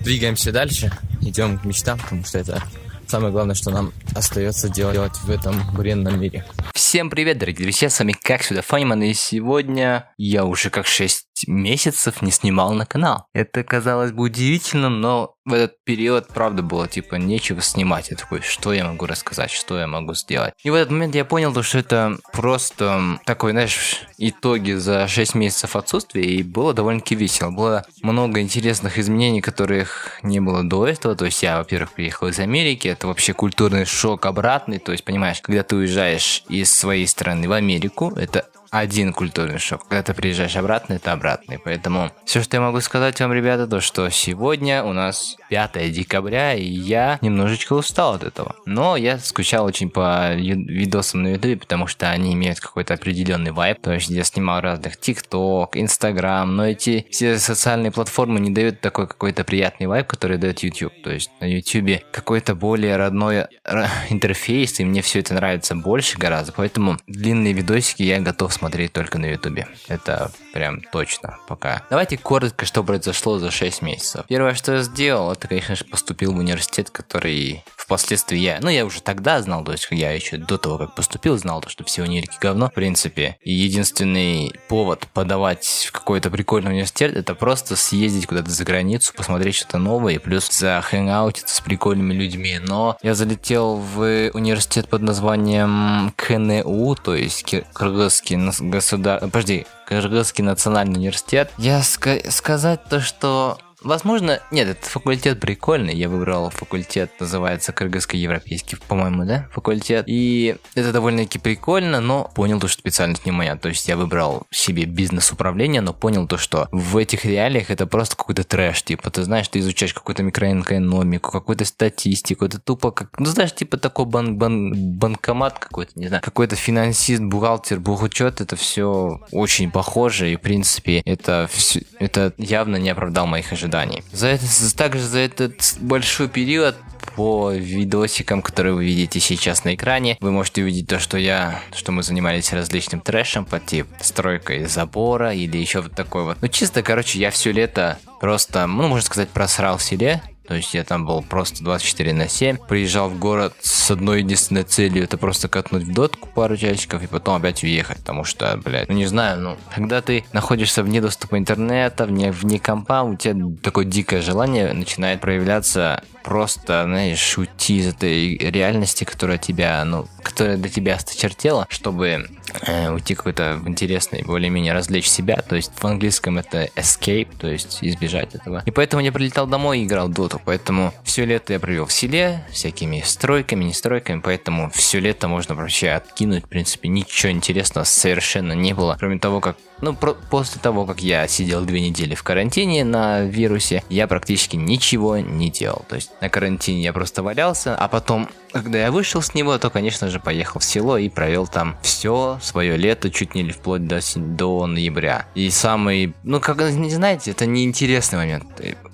двигаемся 0.00 0.52
дальше, 0.52 0.92
идем 1.20 1.58
к 1.58 1.64
мечтам, 1.64 1.98
потому 1.98 2.24
что 2.24 2.38
это 2.38 2.62
самое 3.08 3.32
главное, 3.32 3.54
что 3.54 3.70
нам 3.70 3.92
остается 4.14 4.68
делать 4.68 5.16
в 5.16 5.30
этом 5.30 5.54
бренном 5.74 6.20
мире. 6.20 6.44
Всем 6.74 7.10
привет, 7.10 7.38
дорогие 7.38 7.64
друзья, 7.64 7.90
с 7.90 7.98
вами 7.98 8.14
как 8.20 8.42
всегда 8.42 8.62
Фаниман, 8.62 9.02
и 9.02 9.12
сегодня 9.14 10.12
я 10.18 10.44
уже 10.44 10.70
как 10.70 10.86
6 10.86 11.25
месяцев 11.46 12.22
не 12.22 12.30
снимал 12.30 12.72
на 12.72 12.86
канал. 12.86 13.26
Это 13.32 13.62
казалось 13.62 14.12
бы 14.12 14.24
удивительно, 14.24 14.88
но 14.88 15.34
в 15.44 15.52
этот 15.52 15.76
период, 15.84 16.26
правда, 16.28 16.62
было 16.62 16.88
типа 16.88 17.14
нечего 17.14 17.62
снимать. 17.62 18.10
Я 18.10 18.16
такой, 18.16 18.40
что 18.40 18.72
я 18.72 18.84
могу 18.84 19.06
рассказать, 19.06 19.50
что 19.50 19.78
я 19.78 19.86
могу 19.86 20.14
сделать. 20.14 20.52
И 20.64 20.70
в 20.70 20.74
этот 20.74 20.90
момент 20.90 21.14
я 21.14 21.24
понял, 21.24 21.54
что 21.62 21.78
это 21.78 22.18
просто 22.32 23.20
такой, 23.24 23.52
знаешь, 23.52 24.00
итоги 24.18 24.72
за 24.72 25.06
6 25.06 25.34
месяцев 25.34 25.76
отсутствия, 25.76 26.24
и 26.24 26.42
было 26.42 26.74
довольно-таки 26.74 27.14
весело. 27.14 27.50
Было 27.50 27.84
много 28.02 28.40
интересных 28.40 28.98
изменений, 28.98 29.40
которых 29.40 30.18
не 30.22 30.40
было 30.40 30.64
до 30.64 30.86
этого. 30.86 31.14
То 31.14 31.26
есть 31.26 31.42
я, 31.42 31.58
во-первых, 31.58 31.92
приехал 31.92 32.26
из 32.26 32.40
Америки, 32.40 32.88
это 32.88 33.06
вообще 33.06 33.32
культурный 33.32 33.84
шок 33.84 34.26
обратный. 34.26 34.78
То 34.78 34.92
есть, 34.92 35.04
понимаешь, 35.04 35.40
когда 35.40 35.62
ты 35.62 35.76
уезжаешь 35.76 36.42
из 36.48 36.72
своей 36.76 37.06
страны 37.06 37.48
в 37.48 37.52
Америку, 37.52 38.12
это 38.16 38.46
один 38.78 39.12
культурный 39.14 39.58
шок. 39.58 39.88
Когда 39.88 40.02
ты 40.02 40.14
приезжаешь 40.14 40.56
обратно, 40.56 40.94
это 40.94 41.12
обратный. 41.12 41.58
Поэтому 41.58 42.12
все, 42.26 42.43
что 42.43 42.58
я 42.58 42.61
могу 42.61 42.81
сказать 42.81 43.19
вам, 43.20 43.32
ребята, 43.32 43.67
то, 43.67 43.81
что 43.81 44.11
сегодня 44.11 44.84
у 44.84 44.93
нас 44.93 45.37
5 45.49 45.90
декабря, 45.93 46.55
и 46.55 46.64
я 46.64 47.19
немножечко 47.23 47.73
устал 47.73 48.14
от 48.14 48.25
этого. 48.25 48.56
Но 48.67 48.96
я 48.96 49.19
скучал 49.19 49.64
очень 49.64 49.88
по 49.88 50.34
видосам 50.34 51.23
на 51.23 51.28
ютубе, 51.28 51.56
потому 51.56 51.87
что 51.87 52.11
они 52.11 52.34
имеют 52.34 52.61
какой-то 52.61 52.94
определенный 52.94 53.50
вайп. 53.50 53.81
То 53.81 53.93
есть 53.93 54.11
я 54.11 54.25
снимал 54.25 54.61
разных 54.61 54.99
ТикТок, 54.99 55.76
Инстаграм, 55.76 56.55
но 56.55 56.67
эти 56.67 57.06
все 57.11 57.38
социальные 57.38 57.93
платформы 57.93 58.40
не 58.40 58.50
дают 58.50 58.81
такой 58.81 59.06
какой-то 59.06 59.44
приятный 59.44 59.87
вайп, 59.87 60.06
который 60.06 60.37
дает 60.37 60.61
YouTube. 60.61 60.93
То 61.02 61.12
есть 61.12 61.31
на 61.40 61.46
ютубе 61.46 62.02
какой-то 62.12 62.55
более 62.55 62.96
родной 62.96 63.46
интерфейс, 64.11 64.81
и 64.81 64.84
мне 64.84 65.00
все 65.00 65.20
это 65.20 65.32
нравится 65.32 65.75
больше 65.75 66.19
гораздо. 66.19 66.52
Поэтому 66.52 66.99
длинные 67.06 67.55
видосики 67.55 68.02
я 68.02 68.20
готов 68.20 68.52
смотреть 68.52 68.65
только 68.92 69.18
на 69.18 69.26
ютубе. 69.26 69.66
Это 69.88 70.30
прям 70.52 70.80
точно 70.80 71.38
пока. 71.48 71.82
Давайте 71.90 72.18
коротко, 72.18 72.66
что 72.66 72.82
произошло 72.82 73.38
за 73.38 73.50
6 73.50 73.82
месяцев. 73.82 74.24
Первое, 74.28 74.54
что 74.54 74.74
я 74.74 74.82
сделал, 74.82 75.32
это, 75.32 75.48
конечно 75.48 75.76
же, 75.76 75.84
поступил 75.84 76.32
в 76.32 76.38
университет, 76.38 76.90
который 76.90 77.64
впоследствии 77.86 78.38
я, 78.38 78.58
ну, 78.60 78.68
я 78.68 78.84
уже 78.84 79.00
тогда 79.00 79.40
знал, 79.40 79.62
то 79.62 79.72
есть 79.72 79.86
я 79.92 80.10
еще 80.10 80.38
до 80.38 80.58
того, 80.58 80.78
как 80.78 80.94
поступил, 80.96 81.38
знал, 81.38 81.62
что 81.68 81.84
все 81.84 82.02
универки 82.02 82.36
говно, 82.40 82.68
в 82.68 82.74
принципе. 82.74 83.38
И 83.42 83.52
единственный 83.52 84.52
повод 84.68 85.06
подавать 85.14 85.86
в 85.88 85.92
какой-то 85.92 86.28
прикольный 86.28 86.72
университет, 86.72 87.16
это 87.16 87.36
просто 87.36 87.76
съездить 87.76 88.26
куда-то 88.26 88.50
за 88.50 88.64
границу, 88.64 89.14
посмотреть 89.16 89.54
что-то 89.54 89.78
новое, 89.78 90.14
и 90.14 90.18
плюс 90.18 90.50
захэнгаутиться 90.50 91.54
с 91.54 91.60
прикольными 91.60 92.12
людьми. 92.12 92.58
Но 92.60 92.98
я 93.02 93.14
залетел 93.14 93.76
в 93.76 94.30
университет 94.34 94.88
под 94.88 95.02
названием 95.02 96.12
КНУ, 96.16 96.96
то 96.96 97.14
есть 97.14 97.54
Кыргызский 97.72 98.36
государ... 98.68 99.20
Подожди, 99.20 99.64
Кыргызский 99.86 100.42
национальный 100.42 100.96
университет. 100.96 101.52
Я 101.56 101.80
ска- 101.80 102.28
сказать 102.32 102.82
то, 102.84 103.00
что 103.00 103.58
Возможно, 103.82 104.40
нет, 104.50 104.69
этот 104.69 104.84
факультет 104.84 105.38
прикольный. 105.38 105.94
Я 105.94 106.08
выбрал 106.08 106.50
факультет, 106.50 107.11
называется 107.20 107.73
Кыргызско-Европейский, 107.73 108.78
по-моему, 108.88 109.25
да, 109.25 109.49
факультет. 109.52 110.05
И 110.08 110.56
это 110.75 110.93
довольно-таки 110.93 111.38
прикольно, 111.38 112.00
но 112.00 112.31
понял 112.34 112.58
то, 112.58 112.69
что 112.69 112.81
специальность 112.81 113.26
не 113.26 113.32
моя. 113.32 113.56
То 113.56 113.69
есть 113.69 113.87
я 113.88 113.96
выбрал 113.96 114.44
себе 114.50 114.84
бизнес-управление, 114.84 115.82
но 115.82 115.93
понял 115.93 116.26
то, 116.26 116.38
что 116.38 116.69
в 116.73 116.96
этих 116.96 117.25
реалиях 117.25 117.71
это 117.71 117.87
просто 117.87 118.16
какой-то 118.16 118.45
трэш. 118.45 118.83
Типа, 118.83 119.11
ты 119.11 119.23
знаешь, 119.23 119.49
ты 119.49 119.59
изучаешь 119.59 119.95
какую-то 119.95 120.23
микроэкономику, 120.23 121.30
какую-то 121.30 121.64
статистику, 121.64 122.47
это 122.47 122.59
тупо 122.59 122.90
как, 122.90 123.18
ну 123.18 123.26
знаешь, 123.26 123.54
типа 123.54 123.76
такой 123.76 124.06
бан 124.06 124.37
бан 124.37 124.73
банкомат 124.75 125.59
какой-то, 125.59 125.92
не 125.97 126.09
знаю, 126.09 126.23
какой-то 126.23 126.56
финансист, 126.56 127.23
бухгалтер, 127.23 127.80
бухучет, 127.80 128.40
это 128.40 128.56
все 128.56 129.21
очень 129.33 129.71
похоже, 129.71 130.33
и 130.33 130.37
в 130.37 130.40
принципе 130.40 131.00
это, 131.04 131.49
все, 131.52 131.83
это 131.99 132.33
явно 132.38 132.76
не 132.76 132.90
оправдал 132.90 133.26
моих 133.26 133.52
ожиданий 133.52 133.65
ожиданий. 133.66 134.02
За 134.12 134.28
это, 134.28 134.44
также 134.76 135.02
за 135.02 135.18
этот 135.18 135.76
большой 135.80 136.28
период 136.28 136.76
по 137.14 137.52
видосикам, 137.52 138.42
которые 138.42 138.75
вы 138.75 138.85
видите 138.85 139.20
сейчас 139.20 139.64
на 139.64 139.75
экране, 139.75 140.18
вы 140.20 140.32
можете 140.32 140.62
увидеть 140.62 140.88
то, 140.88 140.99
что 140.99 141.16
я, 141.18 141.61
что 141.75 141.92
мы 141.92 142.02
занимались 142.02 142.52
различным 142.52 143.00
трэшем 143.00 143.44
по 143.44 143.58
типу 143.58 143.88
стройкой 144.00 144.66
забора 144.66 145.32
или 145.32 145.56
еще 145.56 145.80
вот 145.80 145.92
такой 145.92 146.25
вот. 146.25 146.38
Ну 146.40 146.49
чисто, 146.49 146.82
короче, 146.82 147.18
я 147.18 147.30
все 147.30 147.52
лето 147.52 147.99
просто, 148.20 148.66
ну 148.66 148.88
можно 148.88 149.06
сказать, 149.06 149.28
просрал 149.30 149.78
в 149.78 149.82
селе, 149.82 150.23
то 150.46 150.54
есть 150.54 150.74
я 150.74 150.84
там 150.84 151.06
был 151.06 151.22
просто 151.22 151.64
24 151.64 152.12
на 152.12 152.28
7. 152.28 152.58
Приезжал 152.68 153.08
в 153.08 153.18
город 153.18 153.54
с 153.60 153.90
одной 153.90 154.20
единственной 154.20 154.62
целью, 154.62 155.04
это 155.04 155.18
просто 155.18 155.48
катнуть 155.48 155.84
в 155.84 155.92
дотку 155.92 156.28
пару 156.28 156.56
часиков 156.56 157.02
и 157.02 157.06
потом 157.06 157.36
опять 157.36 157.62
уехать. 157.64 157.98
Потому 157.98 158.24
что, 158.24 158.60
блядь, 158.64 158.88
ну 158.88 158.94
не 158.94 159.06
знаю, 159.06 159.40
ну, 159.40 159.56
когда 159.74 160.00
ты 160.00 160.24
находишься 160.32 160.82
вне 160.82 161.00
доступа 161.00 161.38
интернета, 161.38 162.06
вне, 162.06 162.30
вне 162.30 162.58
компа, 162.58 163.02
у 163.02 163.16
тебя 163.16 163.34
такое 163.62 163.84
дикое 163.84 164.22
желание 164.22 164.72
начинает 164.72 165.20
проявляться 165.20 166.02
просто, 166.26 166.82
знаешь, 166.84 167.38
уйти 167.38 167.78
из 167.78 167.86
этой 167.86 168.36
реальности, 168.36 169.04
которая 169.04 169.38
тебя, 169.38 169.84
ну, 169.84 170.06
которая 170.22 170.56
для 170.56 170.68
тебя 170.68 170.96
осточертела, 170.96 171.66
чтобы 171.68 172.28
э, 172.66 172.90
уйти 172.90 173.14
какой-то 173.14 173.60
интересный, 173.64 174.22
более-менее 174.22 174.72
развлечь 174.72 175.08
себя. 175.08 175.36
То 175.36 175.54
есть 175.54 175.70
в 175.76 175.86
английском 175.86 176.38
это 176.38 176.64
escape, 176.74 177.28
то 177.38 177.46
есть 177.46 177.78
избежать 177.80 178.34
этого. 178.34 178.64
И 178.66 178.72
поэтому 178.72 179.02
я 179.02 179.12
прилетал 179.12 179.46
домой 179.46 179.80
и 179.80 179.84
играл 179.84 180.08
доту. 180.08 180.36
Поэтому 180.45 180.93
все 181.05 181.25
лето 181.25 181.52
я 181.52 181.61
провел 181.61 181.87
в 181.87 181.93
селе, 181.93 182.45
всякими 182.52 183.02
стройками, 183.05 183.64
не 183.64 183.73
стройками, 183.73 184.21
поэтому 184.21 184.71
все 184.71 185.00
лето 185.00 185.28
можно 185.28 185.55
вообще 185.55 185.90
откинуть. 185.90 186.45
В 186.45 186.49
принципе, 186.49 186.88
ничего 186.88 187.33
интересного 187.33 187.85
совершенно 187.85 188.52
не 188.52 188.75
было. 188.75 188.97
Кроме 188.99 189.19
того, 189.19 189.40
как 189.40 189.57
ну, 189.80 189.95
про- 189.95 190.14
после 190.30 190.61
того, 190.61 190.87
как 190.87 191.02
я 191.02 191.26
сидел 191.28 191.64
две 191.64 191.80
недели 191.80 192.14
в 192.14 192.23
карантине 192.23 192.85
на 192.85 193.23
вирусе, 193.23 193.83
я 193.88 194.06
практически 194.06 194.56
ничего 194.56 195.18
не 195.18 195.50
делал. 195.50 195.85
То 195.88 195.97
есть 195.97 196.11
на 196.21 196.28
карантине 196.28 196.83
я 196.83 196.92
просто 196.92 197.23
валялся, 197.23 197.75
а 197.76 197.88
потом 197.88 198.28
когда 198.56 198.78
я 198.78 198.90
вышел 198.90 199.21
с 199.21 199.35
него, 199.35 199.59
то, 199.59 199.68
конечно 199.68 200.09
же, 200.09 200.18
поехал 200.18 200.61
в 200.61 200.64
село 200.64 200.97
и 200.97 201.11
провел 201.11 201.47
там 201.47 201.76
все 201.83 202.38
свое 202.42 202.78
лето, 202.78 203.11
чуть 203.11 203.35
не 203.35 203.50
вплоть 203.50 203.87
до, 203.87 204.00
до 204.16 204.66
ноября. 204.66 205.26
И 205.35 205.50
самый, 205.50 206.14
ну, 206.23 206.40
как, 206.40 206.59
не 206.71 206.90
знаете, 206.90 207.33
это 207.33 207.45
неинтересный 207.45 208.18
момент. 208.18 208.45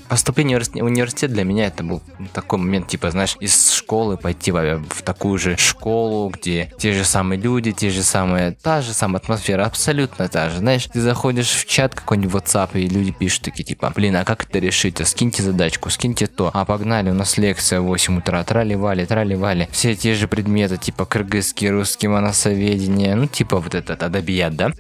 Поступление 0.09 0.59
в 0.59 0.85
университет 0.85 1.33
для 1.33 1.45
меня 1.45 1.67
это 1.67 1.85
был 1.85 2.03
такой 2.35 2.59
момент, 2.59 2.89
типа, 2.89 3.11
знаешь, 3.11 3.37
из 3.41 3.73
школы 3.73 4.17
пойти 4.17 4.51
в, 4.51 4.85
в 4.89 5.03
такую 5.03 5.39
же 5.39 5.57
школу, 5.57 6.29
где 6.31 6.73
те 6.79 6.93
же 6.93 7.05
самые 7.05 7.41
люди, 7.41 7.73
те 7.73 7.91
же 7.91 8.03
самые, 8.03 8.53
та 8.53 8.83
же 8.83 8.93
самая 8.93 9.21
атмосфера, 9.23 9.65
абсолютно 9.65 10.29
та 10.29 10.51
же. 10.51 10.59
Знаешь, 10.73 10.89
ты 10.91 11.03
заходишь 11.03 11.51
в 11.51 11.67
чат 11.67 11.95
какой-нибудь 11.95 12.33
WhatsApp, 12.33 12.71
и 12.81 12.89
люди 12.89 13.11
пишут 13.11 13.43
такие, 13.43 13.63
типа, 13.63 13.93
блин, 13.95 14.17
а 14.17 14.25
как 14.25 14.45
это 14.45 14.59
решить? 14.59 15.03
А 15.03 15.05
скиньте 15.05 15.43
задачку, 15.43 15.91
скиньте 15.91 16.27
то. 16.27 16.51
А 16.55 16.65
погнали, 16.65 17.11
у 17.11 17.13
нас 17.13 17.37
лекция 17.37 17.83
в 17.83 17.85
8 17.85 18.21
утра, 18.21 18.43
трали-вали, 18.43 19.05
трали-вали. 19.05 19.69
Все 19.71 19.95
те 19.95 20.15
же 20.15 20.29
предметы, 20.29 20.79
типа, 20.79 21.05
кыргызский, 21.05 21.69
русский, 21.69 22.09
моносоведение, 22.09 23.17
ну, 23.17 23.27
типа, 23.27 23.59
вот 23.61 23.75
этот 23.75 24.03
адабият, 24.03 24.57
да? 24.57 24.73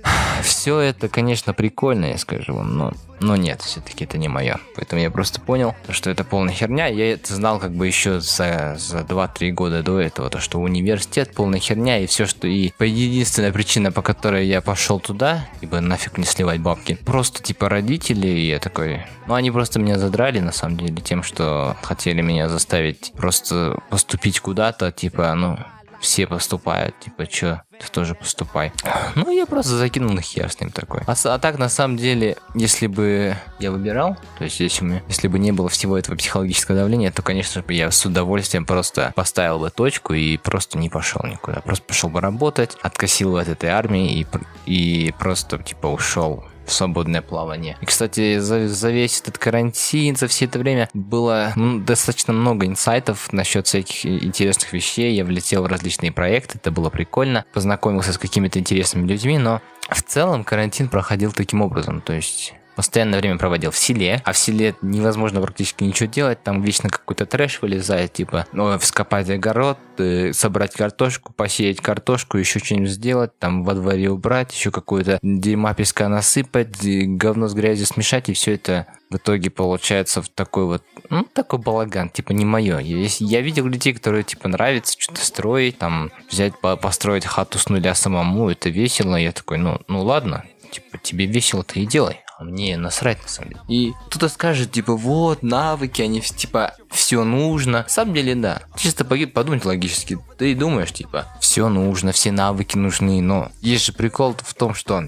Все 0.42 0.78
это, 0.80 1.08
конечно, 1.08 1.54
прикольно, 1.54 2.06
я 2.06 2.18
скажу 2.18 2.54
вам, 2.54 2.76
но 2.76 2.92
но 3.22 3.36
нет, 3.36 3.62
все-таки 3.62 4.04
это 4.04 4.18
не 4.18 4.26
мое. 4.26 4.58
Поэтому 4.74 5.00
я 5.00 5.10
просто 5.10 5.40
понял, 5.40 5.76
что 5.90 6.10
это 6.10 6.24
полная 6.24 6.52
херня. 6.52 6.88
Я 6.88 7.12
это 7.12 7.34
знал 7.34 7.60
как 7.60 7.72
бы 7.72 7.86
еще 7.86 8.20
за, 8.20 8.74
за 8.78 8.98
2-3 8.98 9.52
года 9.52 9.82
до 9.82 10.00
этого, 10.00 10.28
то 10.28 10.40
что 10.40 10.58
университет 10.58 11.32
полная 11.32 11.60
херня 11.60 12.00
и 12.00 12.06
все, 12.06 12.26
что... 12.26 12.48
И 12.48 12.72
единственная 12.80 13.52
причина, 13.52 13.92
по 13.92 14.02
которой 14.02 14.46
я 14.46 14.60
пошел 14.60 14.98
туда, 14.98 15.46
ибо 15.60 15.80
нафиг 15.80 16.18
не 16.18 16.24
сливать 16.24 16.60
бабки, 16.60 16.94
просто 16.94 17.42
типа 17.42 17.68
родители, 17.68 18.26
и 18.26 18.48
я 18.48 18.58
такой... 18.58 19.02
Ну, 19.28 19.34
они 19.34 19.52
просто 19.52 19.78
меня 19.78 19.98
задрали, 19.98 20.40
на 20.40 20.52
самом 20.52 20.78
деле, 20.78 21.00
тем, 21.00 21.22
что 21.22 21.76
хотели 21.82 22.22
меня 22.22 22.48
заставить 22.48 23.12
просто 23.16 23.78
поступить 23.88 24.40
куда-то, 24.40 24.90
типа, 24.90 25.32
ну, 25.34 25.58
все 26.00 26.26
поступают, 26.26 26.98
типа, 26.98 27.28
чё, 27.28 27.60
ты 27.82 27.90
тоже 27.90 28.14
поступай. 28.14 28.72
Ну, 29.14 29.30
я 29.30 29.46
просто 29.46 29.76
закинул 29.76 30.12
на 30.12 30.22
хер 30.22 30.50
с 30.50 30.60
ним 30.60 30.70
такой. 30.70 31.02
А, 31.06 31.14
а 31.24 31.38
так, 31.38 31.58
на 31.58 31.68
самом 31.68 31.96
деле, 31.96 32.36
если 32.54 32.86
бы 32.86 33.36
я 33.58 33.70
выбирал, 33.70 34.16
то 34.38 34.44
есть 34.44 34.60
если, 34.60 34.84
бы, 34.84 35.02
если 35.08 35.28
бы 35.28 35.38
не 35.38 35.52
было 35.52 35.68
всего 35.68 35.98
этого 35.98 36.16
психологического 36.16 36.76
давления, 36.76 37.10
то, 37.10 37.22
конечно 37.22 37.62
я 37.68 37.90
с 37.90 38.04
удовольствием 38.04 38.66
просто 38.66 39.12
поставил 39.16 39.58
бы 39.58 39.70
точку 39.70 40.12
и 40.12 40.36
просто 40.36 40.78
не 40.78 40.88
пошел 40.88 41.22
никуда. 41.24 41.60
Просто 41.60 41.84
пошел 41.84 42.10
бы 42.10 42.20
работать, 42.20 42.76
откосил 42.82 43.36
от 43.36 43.48
этой 43.48 43.70
армии 43.70 44.20
и, 44.20 44.26
и 44.66 45.14
просто, 45.18 45.58
типа, 45.58 45.86
ушел 45.86 46.44
свободное 46.72 47.22
плавание. 47.22 47.76
И, 47.80 47.86
кстати, 47.86 48.38
за, 48.38 48.68
за 48.68 48.90
весь 48.90 49.20
этот 49.20 49.38
карантин, 49.38 50.16
за 50.16 50.26
все 50.26 50.46
это 50.46 50.58
время 50.58 50.88
было 50.94 51.52
ну, 51.56 51.78
достаточно 51.78 52.32
много 52.32 52.66
инсайтов 52.66 53.32
насчет 53.32 53.66
всяких 53.66 54.04
интересных 54.06 54.72
вещей. 54.72 55.14
Я 55.14 55.24
влетел 55.24 55.62
в 55.62 55.66
различные 55.66 56.12
проекты, 56.12 56.58
это 56.58 56.70
было 56.70 56.90
прикольно. 56.90 57.44
Познакомился 57.52 58.12
с 58.12 58.18
какими-то 58.18 58.58
интересными 58.58 59.06
людьми, 59.06 59.38
но 59.38 59.60
в 59.88 60.02
целом 60.02 60.44
карантин 60.44 60.88
проходил 60.88 61.32
таким 61.32 61.62
образом. 61.62 62.00
То 62.00 62.12
есть 62.12 62.54
постоянное 62.82 63.20
время 63.20 63.38
проводил 63.38 63.70
в 63.70 63.78
селе, 63.78 64.20
а 64.24 64.32
в 64.32 64.36
селе 64.36 64.74
невозможно 64.82 65.40
практически 65.40 65.84
ничего 65.84 66.10
делать, 66.10 66.42
там 66.42 66.62
вечно 66.62 66.90
какой-то 66.90 67.26
трэш 67.26 67.62
вылезает, 67.62 68.12
типа, 68.12 68.48
ну, 68.50 68.76
вскопать 68.76 69.30
огород, 69.30 69.78
э, 69.98 70.32
собрать 70.32 70.74
картошку, 70.74 71.32
посеять 71.32 71.80
картошку, 71.80 72.38
еще 72.38 72.58
что-нибудь 72.58 72.90
сделать, 72.90 73.38
там 73.38 73.62
во 73.62 73.74
дворе 73.74 74.10
убрать, 74.10 74.52
еще 74.52 74.72
какую-то 74.72 75.20
дерьма 75.22 75.74
песка 75.74 76.08
насыпать, 76.08 76.76
говно 76.82 77.46
с 77.46 77.54
грязью 77.54 77.86
смешать, 77.86 78.28
и 78.28 78.32
все 78.32 78.54
это 78.54 78.88
в 79.10 79.16
итоге 79.16 79.48
получается 79.50 80.20
в 80.20 80.28
такой 80.28 80.64
вот, 80.64 80.82
ну, 81.08 81.22
такой 81.22 81.60
балаган, 81.60 82.10
типа 82.10 82.32
не 82.32 82.44
мое. 82.44 82.80
Я, 82.80 83.06
я 83.20 83.40
видел 83.42 83.68
людей, 83.68 83.92
которые, 83.92 84.24
типа, 84.24 84.48
нравится 84.48 84.96
что-то 84.98 85.24
строить, 85.24 85.78
там, 85.78 86.10
взять, 86.28 86.58
по 86.60 86.74
построить 86.74 87.26
хату 87.26 87.60
с 87.60 87.68
нуля 87.68 87.94
самому, 87.94 88.50
это 88.50 88.70
весело. 88.70 89.14
Я 89.14 89.30
такой, 89.30 89.58
ну, 89.58 89.78
ну 89.86 90.02
ладно, 90.02 90.44
типа, 90.72 90.98
тебе 90.98 91.26
весело, 91.26 91.62
ты 91.62 91.80
и 91.80 91.86
делай 91.86 92.18
мне 92.42 92.76
насрать 92.76 93.22
на 93.22 93.28
самом 93.28 93.50
деле. 93.50 93.60
И 93.68 93.92
кто-то 94.08 94.28
скажет, 94.28 94.72
типа, 94.72 94.96
вот, 94.96 95.42
навыки, 95.42 96.02
они, 96.02 96.20
типа, 96.20 96.74
все 96.90 97.24
нужно. 97.24 97.82
На 97.82 97.88
самом 97.88 98.14
деле, 98.14 98.34
да. 98.34 98.62
Чисто 98.76 99.04
подумать 99.04 99.64
логически. 99.64 100.18
Ты 100.38 100.54
думаешь, 100.54 100.92
типа, 100.92 101.26
все 101.40 101.68
нужно, 101.68 102.12
все 102.12 102.32
навыки 102.32 102.76
нужны, 102.76 103.20
но 103.20 103.50
есть 103.60 103.86
же 103.86 103.92
прикол 103.92 104.34
в 104.38 104.54
том, 104.54 104.74
что 104.74 105.04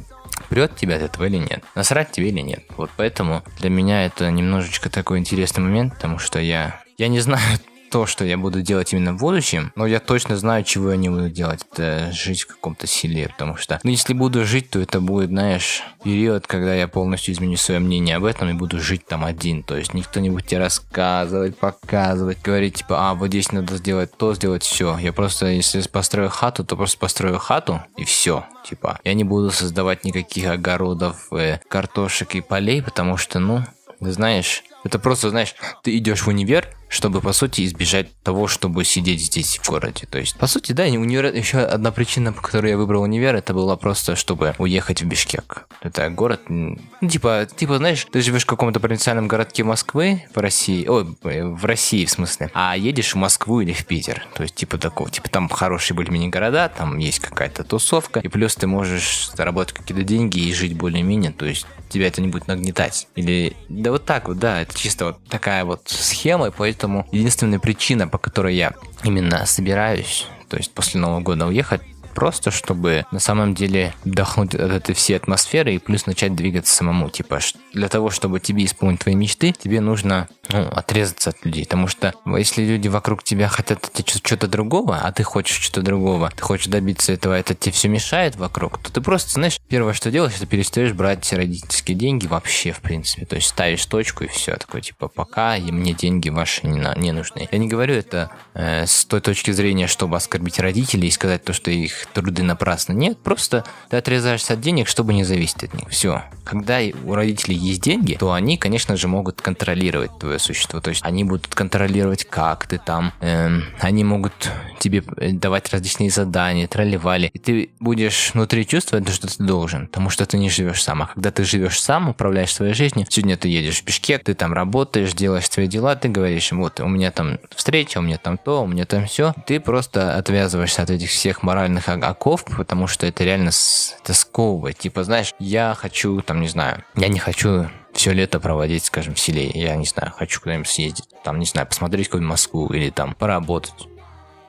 прет 0.49 0.76
тебя 0.76 0.97
от 0.97 1.03
этого 1.03 1.25
или 1.25 1.38
нет, 1.38 1.64
насрать 1.75 2.12
тебе 2.12 2.29
или 2.29 2.41
нет. 2.41 2.64
Вот 2.76 2.91
поэтому 2.97 3.43
для 3.59 3.71
меня 3.71 4.05
это 4.05 4.31
немножечко 4.31 4.91
такой 4.91 5.19
интересный 5.19 5.62
момент, 5.62 5.95
потому 5.95 6.19
что 6.19 6.38
я, 6.41 6.81
я 6.99 7.09
не 7.09 7.21
знаю 7.21 7.59
то, 7.95 8.07
что 8.07 8.25
я 8.25 8.37
буду 8.37 8.61
делать 8.61 8.93
именно 8.93 9.13
в 9.13 9.21
будущем, 9.21 9.71
но 9.77 9.87
я 9.87 10.01
точно 10.01 10.37
знаю, 10.37 10.65
чего 10.65 10.91
я 10.91 10.97
не 10.97 11.11
буду 11.11 11.31
делать. 11.31 11.65
Это 11.71 12.11
жить 12.11 12.43
в 12.43 12.49
каком-то 12.49 12.89
селе, 12.89 13.29
потому 13.29 13.57
что, 13.57 13.79
ну, 13.85 13.91
если 13.93 14.15
буду 14.15 14.45
жить, 14.45 14.69
то 14.69 14.81
это 14.81 15.01
будет, 15.01 15.29
знаешь, 15.29 15.81
период, 16.03 16.45
когда 16.49 16.75
я 16.75 16.89
полностью 16.89 17.33
изменю 17.33 17.57
свое 17.57 17.79
мнение 17.79 18.17
об 18.17 18.25
этом 18.25 18.49
и 18.49 18.53
буду 18.53 18.81
жить 18.81 19.07
там 19.07 19.25
один. 19.25 19.63
То 19.63 19.77
есть 19.77 19.95
никто 19.95 20.19
не 20.19 20.29
будет 20.29 20.49
тебе 20.49 20.59
рассказывать, 20.59 21.57
показывать, 21.57 22.43
говорить, 22.43 22.79
типа, 22.79 23.11
а, 23.11 23.15
вот 23.15 23.29
здесь 23.29 23.53
надо 23.53 23.77
сделать 23.77 24.11
то, 24.17 24.35
сделать 24.35 24.65
все. 24.65 24.99
Я 24.99 25.13
просто, 25.13 25.47
если 25.47 25.81
построю 25.83 26.31
хату, 26.31 26.65
то 26.65 26.75
просто 26.75 26.99
построю 26.99 27.39
хату 27.39 27.81
и 27.97 28.03
все. 28.03 28.45
Типа, 28.69 28.99
я 29.05 29.15
не 29.15 29.23
буду 29.23 29.53
создавать 29.53 30.03
никаких 30.03 30.51
огородов, 30.51 31.33
э, 31.33 31.61
картошек 31.69 32.35
и 32.35 32.41
полей, 32.41 32.83
потому 32.83 33.17
что, 33.17 33.39
ну, 33.39 33.63
знаешь, 34.01 34.65
это 34.85 34.99
просто, 34.99 35.31
знаешь, 35.31 35.55
ты 35.83 35.97
идешь 35.97 36.23
в 36.23 36.29
универ, 36.29 36.69
чтобы, 36.88 37.21
по 37.21 37.33
сути, 37.33 37.64
избежать 37.64 38.14
того, 38.23 38.47
чтобы 38.47 38.85
сидеть 38.85 39.21
здесь, 39.21 39.59
в 39.59 39.69
городе. 39.69 40.07
То 40.09 40.19
есть, 40.19 40.37
по 40.37 40.47
сути, 40.47 40.73
да, 40.73 40.85
универ... 40.85 41.35
еще 41.35 41.59
одна 41.59 41.91
причина, 41.91 42.33
по 42.33 42.41
которой 42.41 42.71
я 42.71 42.76
выбрал 42.76 43.03
универ, 43.03 43.35
это 43.35 43.53
была 43.53 43.76
просто, 43.76 44.14
чтобы 44.14 44.55
уехать 44.59 45.03
в 45.03 45.07
Бишкек. 45.07 45.67
Это 45.81 46.09
город, 46.11 46.43
ну, 46.49 46.79
типа, 47.09 47.49
типа, 47.57 47.79
знаешь, 47.79 48.07
ты 48.12 48.21
живешь 48.21 48.45
в 48.45 48.47
каком-то 48.47 48.79
провинциальном 48.79 49.26
городке 49.26 49.64
Москвы, 49.64 50.25
в 50.35 50.38
России, 50.38 50.87
ой, 50.87 51.17
в 51.23 51.64
России, 51.64 52.05
в 52.05 52.11
смысле, 52.11 52.50
а 52.55 52.76
едешь 52.76 53.14
в 53.14 53.17
Москву 53.17 53.61
или 53.61 53.73
в 53.73 53.87
Питер. 53.87 54.26
То 54.35 54.45
есть, 54.45 54.55
типа 54.55 54.79
такого, 54.79 55.11
типа, 55.11 55.29
там 55.31 55.49
хорошие 55.49 55.97
более-менее 55.97 56.31
города, 56.31 56.69
там 56.69 56.99
есть 56.99 57.19
какая-то 57.19 57.64
тусовка, 57.64 58.21
и 58.21 58.29
плюс 58.29 58.55
ты 58.55 58.67
можешь 58.67 59.31
заработать 59.35 59.75
какие-то 59.75 60.05
деньги 60.05 60.38
и 60.38 60.53
жить 60.55 60.76
более-менее, 60.76 61.33
то 61.33 61.47
есть, 61.47 61.67
тебя 61.95 62.09
это 62.09 62.21
не 62.21 62.29
будет 62.29 62.49
нагнетать. 62.49 63.07
Или, 63.14 63.57
да 63.69 63.93
вот 63.93 64.05
так 64.05 64.29
вот, 64.29 64.38
да, 64.38 64.61
это 64.61 64.74
чисто 64.75 65.07
вот 65.07 65.25
такая 65.28 65.64
вот 65.64 65.83
схема, 65.87 66.49
и 66.49 66.50
поэтому 66.50 67.07
единственная 67.12 67.59
причина, 67.59 68.09
по 68.09 68.19
которой 68.19 68.54
я 68.54 68.73
именно 69.02 69.47
собираюсь, 69.47 70.26
то 70.49 70.57
есть 70.57 70.73
после 70.73 71.00
Нового 71.00 71.21
года 71.21 71.47
уехать, 71.47 71.83
просто, 72.14 72.50
чтобы 72.50 73.04
на 73.11 73.19
самом 73.19 73.54
деле 73.54 73.93
вдохнуть 74.04 74.54
от 74.54 74.71
этой 74.71 74.95
всей 74.95 75.14
атмосферы 75.16 75.75
и 75.75 75.78
плюс 75.78 76.07
начать 76.07 76.35
двигаться 76.35 76.75
самому. 76.75 77.11
Типа, 77.11 77.40
для 77.73 77.88
того, 77.88 78.11
чтобы 78.11 78.40
тебе 78.40 78.64
исполнить 78.64 79.00
твои 79.00 79.14
мечты, 79.14 79.52
тебе 79.52 79.81
нужно 79.81 80.28
ну, 80.51 80.69
отрезаться 80.69 81.31
от 81.31 81.45
людей. 81.45 81.65
Потому 81.65 81.89
что 81.89 82.15
если 82.37 82.65
люди 82.65 82.89
вокруг 82.89 83.23
тебя 83.23 83.49
хотят 83.49 83.85
от 83.85 83.93
тебя 83.93 84.21
что-то 84.23 84.47
другого, 84.47 84.99
а 84.99 85.13
ты 85.13 85.23
хочешь 85.23 85.61
что-то 85.61 85.83
другого, 85.83 86.31
ты 86.35 86.43
хочешь 86.43 86.67
добиться 86.67 87.13
этого, 87.13 87.35
это 87.35 87.55
тебе 87.55 87.73
все 87.73 87.89
мешает 87.89 88.37
вокруг, 88.37 88.79
то 88.79 88.93
ты 88.93 89.01
просто, 89.01 89.31
знаешь, 89.33 89.59
первое, 89.69 89.93
что 89.93 90.11
делаешь, 90.11 90.35
это 90.37 90.47
перестаешь 90.47 90.93
брать 90.93 91.33
родительские 91.33 91.97
деньги 91.97 92.27
вообще, 92.27 92.73
в 92.73 92.81
принципе. 92.81 93.27
То 93.27 93.37
есть 93.37 93.49
ставишь 93.49 93.85
точку 93.87 94.25
и 94.25 94.29
все. 94.29 94.57
Такой, 94.57 94.83
типа, 94.83 95.09
пока 95.09 95.57
и 95.57 95.71
мне 95.71 95.93
деньги 95.93 96.29
ваши 96.29 96.67
не, 96.67 96.81
на, 96.81 96.95
не 96.95 97.13
нужны. 97.13 97.49
Я 97.51 97.59
не 97.59 97.69
говорю 97.69 97.95
это 97.95 98.31
э, 98.55 98.87
с 98.87 99.05
той 99.05 99.21
точки 99.21 99.51
зрения, 99.51 99.87
чтобы 99.87 100.17
оскорбить 100.17 100.59
родителей 100.59 101.09
и 101.09 101.11
сказать 101.11 101.45
то, 101.45 101.53
что 101.53 101.71
их 101.71 102.07
труды 102.13 102.43
напрасно. 102.43 102.93
Нет, 102.93 103.19
просто 103.19 103.65
ты 103.89 103.97
отрезаешься 103.97 104.55
от 104.55 104.61
денег, 104.61 104.89
чтобы 104.89 105.15
не 105.15 105.25
зависеть 105.25 105.65
от 105.65 105.75
них. 105.75 105.89
Все. 105.89 106.23
Когда 106.45 106.81
у 107.05 107.15
родителей 107.15 107.57
есть 107.57 107.81
деньги, 107.81 108.15
то 108.15 108.33
они, 108.33 108.57
конечно 108.57 108.97
же, 108.97 109.09
могут 109.09 109.41
контролировать 109.41 110.19
твое 110.19 110.39
существо. 110.39 110.81
То 110.81 110.91
есть 110.91 111.03
они 111.05 111.25
будут 111.25 111.55
контролировать, 111.55 112.25
как 112.25 112.67
ты 112.67 112.79
там. 112.79 113.13
Эм, 113.21 113.65
они 113.81 114.05
могут 114.05 114.33
тебе 114.79 115.03
э, 115.17 115.33
давать 115.33 115.73
различные 115.73 116.11
задания, 116.11 116.67
тролливали. 116.67 117.31
И 117.33 117.39
ты 117.39 117.71
будешь 117.81 118.33
внутри 118.35 118.67
чувствовать, 118.67 119.09
что 119.09 119.27
ты 119.27 119.43
должен, 119.43 119.87
потому 119.87 120.11
что 120.11 120.27
ты 120.27 120.39
не 120.39 120.51
живешь 120.51 120.83
сам. 120.83 121.03
А 121.03 121.07
когда 121.07 121.31
ты 121.31 121.45
живешь 121.45 121.81
сам, 121.81 122.11
управляешь 122.11 122.53
своей 122.53 122.75
жизнью, 122.75 123.07
сегодня 123.09 123.37
ты 123.37 123.49
едешь 123.49 123.81
в 123.81 123.85
Бишкек, 123.85 124.25
ты 124.25 124.35
там 124.35 124.53
работаешь, 124.53 125.13
делаешь 125.15 125.49
свои 125.49 125.67
дела, 125.67 125.97
ты 125.97 126.09
говоришь, 126.09 126.53
вот, 126.53 126.81
у 126.81 126.89
меня 126.89 127.11
там 127.11 127.39
встреча, 127.55 127.99
у 127.99 128.03
меня 128.03 128.19
там 128.19 128.39
то, 128.39 128.63
у 128.63 128.67
меня 128.67 128.85
там 128.85 129.07
все. 129.07 129.35
Ты 129.47 129.61
просто 129.61 130.17
отвязываешься 130.17 130.83
от 130.83 130.91
этих 130.91 131.11
всех 131.11 131.43
моральных 131.43 131.89
оков, 131.89 132.45
потому 132.57 132.87
что 132.87 133.07
это 133.07 133.25
реально 133.25 133.51
это. 133.51 134.73
Типа, 134.73 135.05
знаешь, 135.05 135.35
я 135.39 135.75
хочу, 135.77 136.21
там, 136.23 136.34
не 136.41 136.49
знаю, 136.49 136.85
я 136.95 137.09
не 137.09 137.19
хочу 137.19 137.69
все 137.95 138.12
лето 138.12 138.41
проводить, 138.41 138.85
скажем, 138.85 139.14
в 139.14 139.21
селе. 139.21 139.50
Я 139.55 139.76
не 139.76 139.87
знаю, 139.87 140.12
хочу 140.12 140.41
куда-нибудь 140.41 140.69
съездить, 140.69 141.09
там, 141.23 141.38
не 141.38 141.47
знаю, 141.47 141.67
посмотреть 141.67 142.09
какую-нибудь 142.09 142.31
Москву 142.31 142.67
или 142.69 142.91
там 142.91 143.14
поработать. 143.14 143.88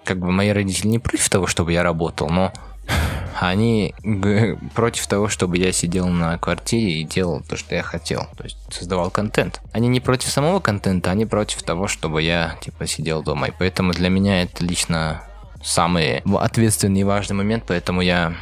Как 0.03 0.19
бы 0.19 0.31
мои 0.31 0.49
родители 0.49 0.87
не 0.87 0.99
против 0.99 1.29
того, 1.29 1.47
чтобы 1.47 1.73
я 1.73 1.83
работал, 1.83 2.29
но 2.29 2.51
они 3.39 3.93
против 4.73 5.07
того, 5.07 5.29
чтобы 5.29 5.57
я 5.57 5.71
сидел 5.71 6.07
на 6.07 6.37
квартире 6.37 7.01
и 7.01 7.03
делал 7.03 7.41
то, 7.41 7.55
что 7.55 7.75
я 7.75 7.83
хотел. 7.83 8.27
То 8.37 8.43
есть 8.43 8.57
создавал 8.71 9.09
контент. 9.09 9.61
Они 9.71 9.87
не 9.87 9.99
против 9.99 10.29
самого 10.29 10.59
контента, 10.59 11.11
они 11.11 11.25
против 11.25 11.63
того, 11.63 11.87
чтобы 11.87 12.21
я, 12.21 12.57
типа, 12.61 12.87
сидел 12.87 13.23
дома. 13.23 13.47
И 13.47 13.53
поэтому 13.57 13.93
для 13.93 14.09
меня 14.09 14.43
это 14.43 14.63
лично 14.63 15.23
самый 15.63 16.19
ответственный 16.19 17.01
и 17.01 17.03
важный 17.03 17.35
момент, 17.35 17.63
поэтому 17.67 18.01
я 18.01 18.35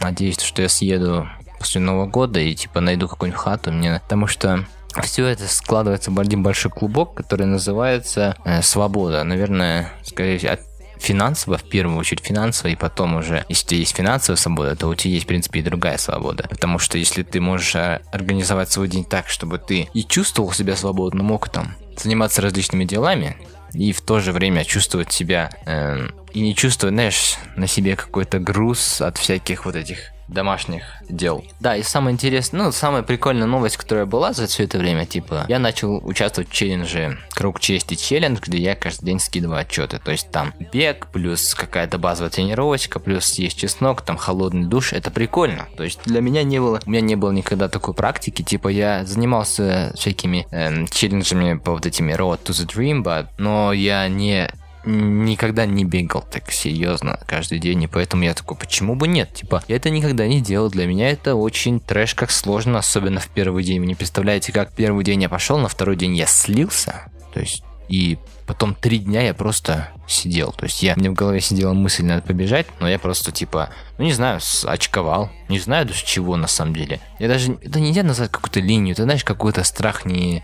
надеюсь, 0.00 0.40
что 0.40 0.62
я 0.62 0.68
съеду 0.68 1.28
после 1.60 1.80
Нового 1.80 2.06
года 2.06 2.40
и, 2.40 2.54
типа, 2.54 2.80
найду 2.80 3.06
какую-нибудь 3.06 3.40
хату 3.40 3.70
мне, 3.70 4.00
потому 4.02 4.26
что 4.26 4.64
все 5.02 5.26
это 5.26 5.46
складывается 5.46 6.10
в 6.10 6.18
один 6.18 6.42
большой 6.42 6.72
клубок, 6.72 7.14
который 7.14 7.46
называется 7.46 8.34
э, 8.44 8.62
свобода. 8.62 9.22
Наверное, 9.22 9.92
скорее 10.02 10.38
всего, 10.38 10.54
от 10.54 10.60
финансово, 10.98 11.58
в 11.58 11.64
первую 11.64 11.98
очередь 11.98 12.24
финансово, 12.24 12.68
и 12.68 12.76
потом 12.76 13.16
уже, 13.16 13.44
если 13.48 13.64
у 13.64 13.68
тебя 13.68 13.78
есть 13.78 13.96
финансовая 13.96 14.36
свобода, 14.36 14.74
то 14.74 14.88
у 14.88 14.94
тебя 14.94 15.14
есть, 15.14 15.24
в 15.24 15.28
принципе, 15.28 15.60
и 15.60 15.62
другая 15.62 15.98
свобода. 15.98 16.46
Потому 16.48 16.78
что 16.78 16.98
если 16.98 17.22
ты 17.22 17.40
можешь 17.40 17.74
э, 17.74 18.00
организовать 18.10 18.72
свой 18.72 18.88
день 18.88 19.04
так, 19.04 19.28
чтобы 19.28 19.58
ты 19.58 19.88
и 19.92 20.02
чувствовал 20.02 20.52
себя 20.52 20.76
свободно, 20.76 21.22
мог 21.22 21.50
там 21.50 21.76
заниматься 21.96 22.42
различными 22.42 22.84
делами, 22.84 23.36
и 23.72 23.92
в 23.92 24.00
то 24.00 24.18
же 24.18 24.32
время 24.32 24.64
чувствовать 24.64 25.12
себя 25.12 25.50
э, 25.66 26.08
и 26.32 26.40
не 26.40 26.56
чувствовать, 26.56 26.94
знаешь, 26.94 27.36
на 27.56 27.66
себе 27.66 27.96
какой-то 27.96 28.38
груз 28.38 29.00
от 29.00 29.18
всяких 29.18 29.66
вот 29.66 29.76
этих 29.76 30.10
домашних 30.32 30.84
дел. 31.08 31.44
Да, 31.60 31.76
и 31.76 31.82
самое 31.82 32.14
интересное, 32.14 32.64
ну, 32.64 32.72
самая 32.72 33.02
прикольная 33.02 33.46
новость, 33.46 33.76
которая 33.76 34.06
была 34.06 34.32
за 34.32 34.46
все 34.46 34.64
это 34.64 34.78
время, 34.78 35.06
типа, 35.06 35.44
я 35.48 35.58
начал 35.58 35.96
участвовать 36.06 36.50
в 36.50 36.52
челлендже 36.52 37.18
Круг 37.34 37.60
Чести 37.60 37.94
челлендж, 37.94 38.38
где 38.42 38.58
я 38.58 38.74
каждый 38.74 39.06
день 39.06 39.20
скидываю 39.20 39.60
отчеты. 39.60 39.98
То 39.98 40.10
есть 40.10 40.30
там 40.30 40.52
бег, 40.72 41.08
плюс 41.08 41.54
какая-то 41.54 41.98
базовая 41.98 42.30
тренировочка, 42.30 43.00
плюс 43.00 43.32
есть 43.34 43.58
чеснок, 43.58 44.02
там 44.02 44.16
холодный 44.16 44.66
душ. 44.66 44.92
Это 44.92 45.10
прикольно. 45.10 45.68
То 45.76 45.84
есть 45.84 46.00
для 46.04 46.20
меня 46.20 46.42
не 46.42 46.58
было, 46.58 46.80
у 46.84 46.90
меня 46.90 47.00
не 47.00 47.16
было 47.16 47.30
никогда 47.30 47.68
такой 47.68 47.94
практики. 47.94 48.42
Типа 48.42 48.68
я 48.68 49.04
занимался 49.04 49.92
всякими 49.96 50.46
эм, 50.50 50.86
челленджами 50.88 51.54
по 51.58 51.72
вот 51.72 51.86
этими 51.86 52.12
Road 52.12 52.42
to 52.44 52.52
the 52.52 52.66
Dream, 52.66 53.02
but, 53.02 53.28
но 53.38 53.72
я 53.72 54.06
не 54.08 54.50
никогда 54.84 55.66
не 55.66 55.84
бегал 55.84 56.24
так 56.30 56.50
серьезно 56.50 57.20
каждый 57.26 57.58
день, 57.58 57.82
и 57.82 57.86
поэтому 57.86 58.24
я 58.24 58.34
такой, 58.34 58.56
почему 58.56 58.94
бы 58.94 59.08
нет? 59.08 59.32
Типа, 59.34 59.62
я 59.68 59.76
это 59.76 59.90
никогда 59.90 60.26
не 60.26 60.40
делал, 60.40 60.70
для 60.70 60.86
меня 60.86 61.10
это 61.10 61.34
очень 61.34 61.80
трэш, 61.80 62.14
как 62.14 62.30
сложно, 62.30 62.78
особенно 62.78 63.20
в 63.20 63.28
первый 63.28 63.64
день. 63.64 63.80
Вы 63.80 63.86
не 63.86 63.94
представляете, 63.94 64.52
как 64.52 64.72
первый 64.72 65.04
день 65.04 65.22
я 65.22 65.28
пошел, 65.28 65.58
на 65.58 65.68
второй 65.68 65.96
день 65.96 66.16
я 66.16 66.26
слился, 66.26 67.10
то 67.32 67.40
есть, 67.40 67.62
и 67.88 68.18
потом 68.46 68.74
три 68.74 68.98
дня 68.98 69.22
я 69.22 69.34
просто 69.34 69.90
сидел. 70.08 70.52
То 70.52 70.64
есть 70.64 70.82
я, 70.82 70.96
мне 70.96 71.10
в 71.10 71.14
голове 71.14 71.40
сидела 71.40 71.72
мысль, 71.72 72.04
надо 72.04 72.22
побежать, 72.22 72.66
но 72.80 72.88
я 72.88 72.98
просто 72.98 73.32
типа, 73.32 73.70
ну 73.96 74.04
не 74.04 74.12
знаю, 74.12 74.40
очковал. 74.64 75.30
Не 75.48 75.60
знаю 75.60 75.86
даже 75.86 76.04
чего 76.04 76.36
на 76.36 76.48
самом 76.48 76.74
деле. 76.74 77.00
Я 77.18 77.28
даже, 77.28 77.52
это 77.62 77.78
нельзя 77.78 78.02
назвать 78.02 78.30
какую-то 78.30 78.60
линию, 78.60 78.96
ты 78.96 79.04
знаешь, 79.04 79.24
какой-то 79.24 79.62
страх 79.62 80.04
не 80.04 80.42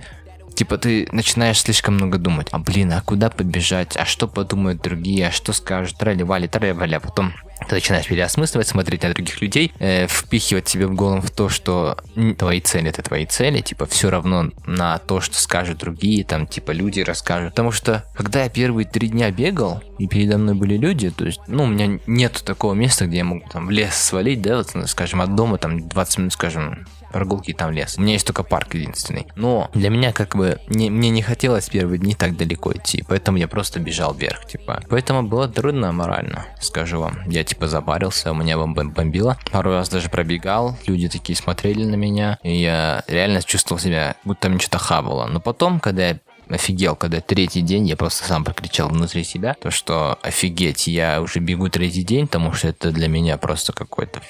Типа 0.56 0.78
ты 0.78 1.06
начинаешь 1.12 1.60
слишком 1.60 1.94
много 1.94 2.16
думать. 2.16 2.48
А 2.50 2.58
блин, 2.58 2.92
а 2.92 3.02
куда 3.02 3.28
побежать? 3.28 3.94
А 3.96 4.06
что 4.06 4.26
подумают 4.26 4.80
другие? 4.80 5.28
А 5.28 5.30
что 5.30 5.52
скажут? 5.52 5.98
Трали-вали, 5.98 6.48
трали-вали. 6.48 6.94
А 6.94 7.00
потом 7.00 7.34
ты 7.68 7.74
начинаешь 7.74 8.06
переосмысливать, 8.06 8.66
смотреть 8.66 9.02
на 9.02 9.12
других 9.12 9.40
людей, 9.40 9.72
э, 9.78 10.06
впихивать 10.06 10.68
себе 10.68 10.86
в 10.86 10.94
голову 10.94 11.20
в 11.20 11.30
то, 11.30 11.48
что 11.48 11.98
твои 12.38 12.60
цели 12.60 12.88
это 12.88 13.02
твои 13.02 13.26
цели, 13.26 13.60
типа 13.60 13.86
все 13.86 14.10
равно 14.10 14.50
на 14.66 14.98
то, 14.98 15.20
что 15.20 15.38
скажут 15.40 15.78
другие, 15.78 16.24
там 16.24 16.46
типа 16.46 16.70
люди 16.70 17.00
расскажут. 17.00 17.50
Потому 17.50 17.72
что 17.72 18.04
когда 18.14 18.44
я 18.44 18.48
первые 18.48 18.86
три 18.86 19.08
дня 19.08 19.30
бегал, 19.30 19.82
и 19.98 20.06
передо 20.06 20.38
мной 20.38 20.54
были 20.54 20.76
люди, 20.76 21.10
то 21.10 21.24
есть, 21.24 21.40
ну, 21.46 21.64
у 21.64 21.66
меня 21.66 21.98
нет 22.06 22.42
такого 22.44 22.74
места, 22.74 23.06
где 23.06 23.18
я 23.18 23.24
могу 23.24 23.46
там 23.48 23.66
в 23.66 23.70
лес 23.70 23.94
свалить, 23.94 24.42
да, 24.42 24.58
вот, 24.58 24.74
скажем, 24.88 25.20
от 25.20 25.34
дома 25.34 25.58
там 25.58 25.88
20 25.88 26.18
минут, 26.18 26.32
скажем, 26.32 26.86
прогулки 27.12 27.52
там 27.52 27.72
лес. 27.72 27.96
У 27.98 28.02
меня 28.02 28.14
есть 28.14 28.26
только 28.26 28.42
парк 28.42 28.74
единственный. 28.74 29.26
Но 29.36 29.70
для 29.74 29.90
меня 29.90 30.12
как 30.12 30.36
бы 30.36 30.60
не, 30.68 30.90
мне 30.90 31.10
не 31.10 31.22
хотелось 31.22 31.68
первые 31.68 31.98
дни 31.98 32.14
так 32.14 32.36
далеко 32.36 32.72
идти, 32.72 33.04
поэтому 33.08 33.38
я 33.38 33.48
просто 33.48 33.80
бежал 33.80 34.14
вверх, 34.14 34.46
типа. 34.46 34.82
Поэтому 34.88 35.22
было 35.22 35.48
трудно 35.48 35.92
морально, 35.92 36.46
скажу 36.60 37.00
вам. 37.00 37.18
Я 37.28 37.44
типа 37.44 37.68
запарился, 37.68 38.32
у 38.32 38.34
меня 38.34 38.58
бомбило. 38.58 39.36
Пару 39.50 39.70
раз 39.70 39.88
даже 39.88 40.08
пробегал, 40.08 40.76
люди 40.86 41.08
такие 41.08 41.36
смотрели 41.36 41.84
на 41.84 41.94
меня, 41.94 42.38
и 42.42 42.56
я 42.56 43.02
реально 43.06 43.42
чувствовал 43.42 43.80
себя, 43.80 44.16
будто 44.24 44.48
мне 44.48 44.58
что-то 44.58 44.78
хавало. 44.78 45.26
Но 45.26 45.40
потом, 45.40 45.80
когда 45.80 46.08
я 46.08 46.18
офигел, 46.48 46.96
когда 46.96 47.20
третий 47.20 47.62
день 47.62 47.86
я 47.86 47.96
просто 47.96 48.24
сам 48.24 48.44
прокричал 48.44 48.88
внутри 48.88 49.24
себя, 49.24 49.54
то 49.54 49.70
что 49.70 50.18
офигеть, 50.22 50.86
я 50.86 51.20
уже 51.20 51.40
бегу 51.40 51.68
третий 51.68 52.02
день, 52.02 52.26
потому 52.26 52.52
что 52.52 52.68
это 52.68 52.92
для 52.92 53.08
меня 53.08 53.36
просто 53.36 53.72
какой-то 53.72 54.20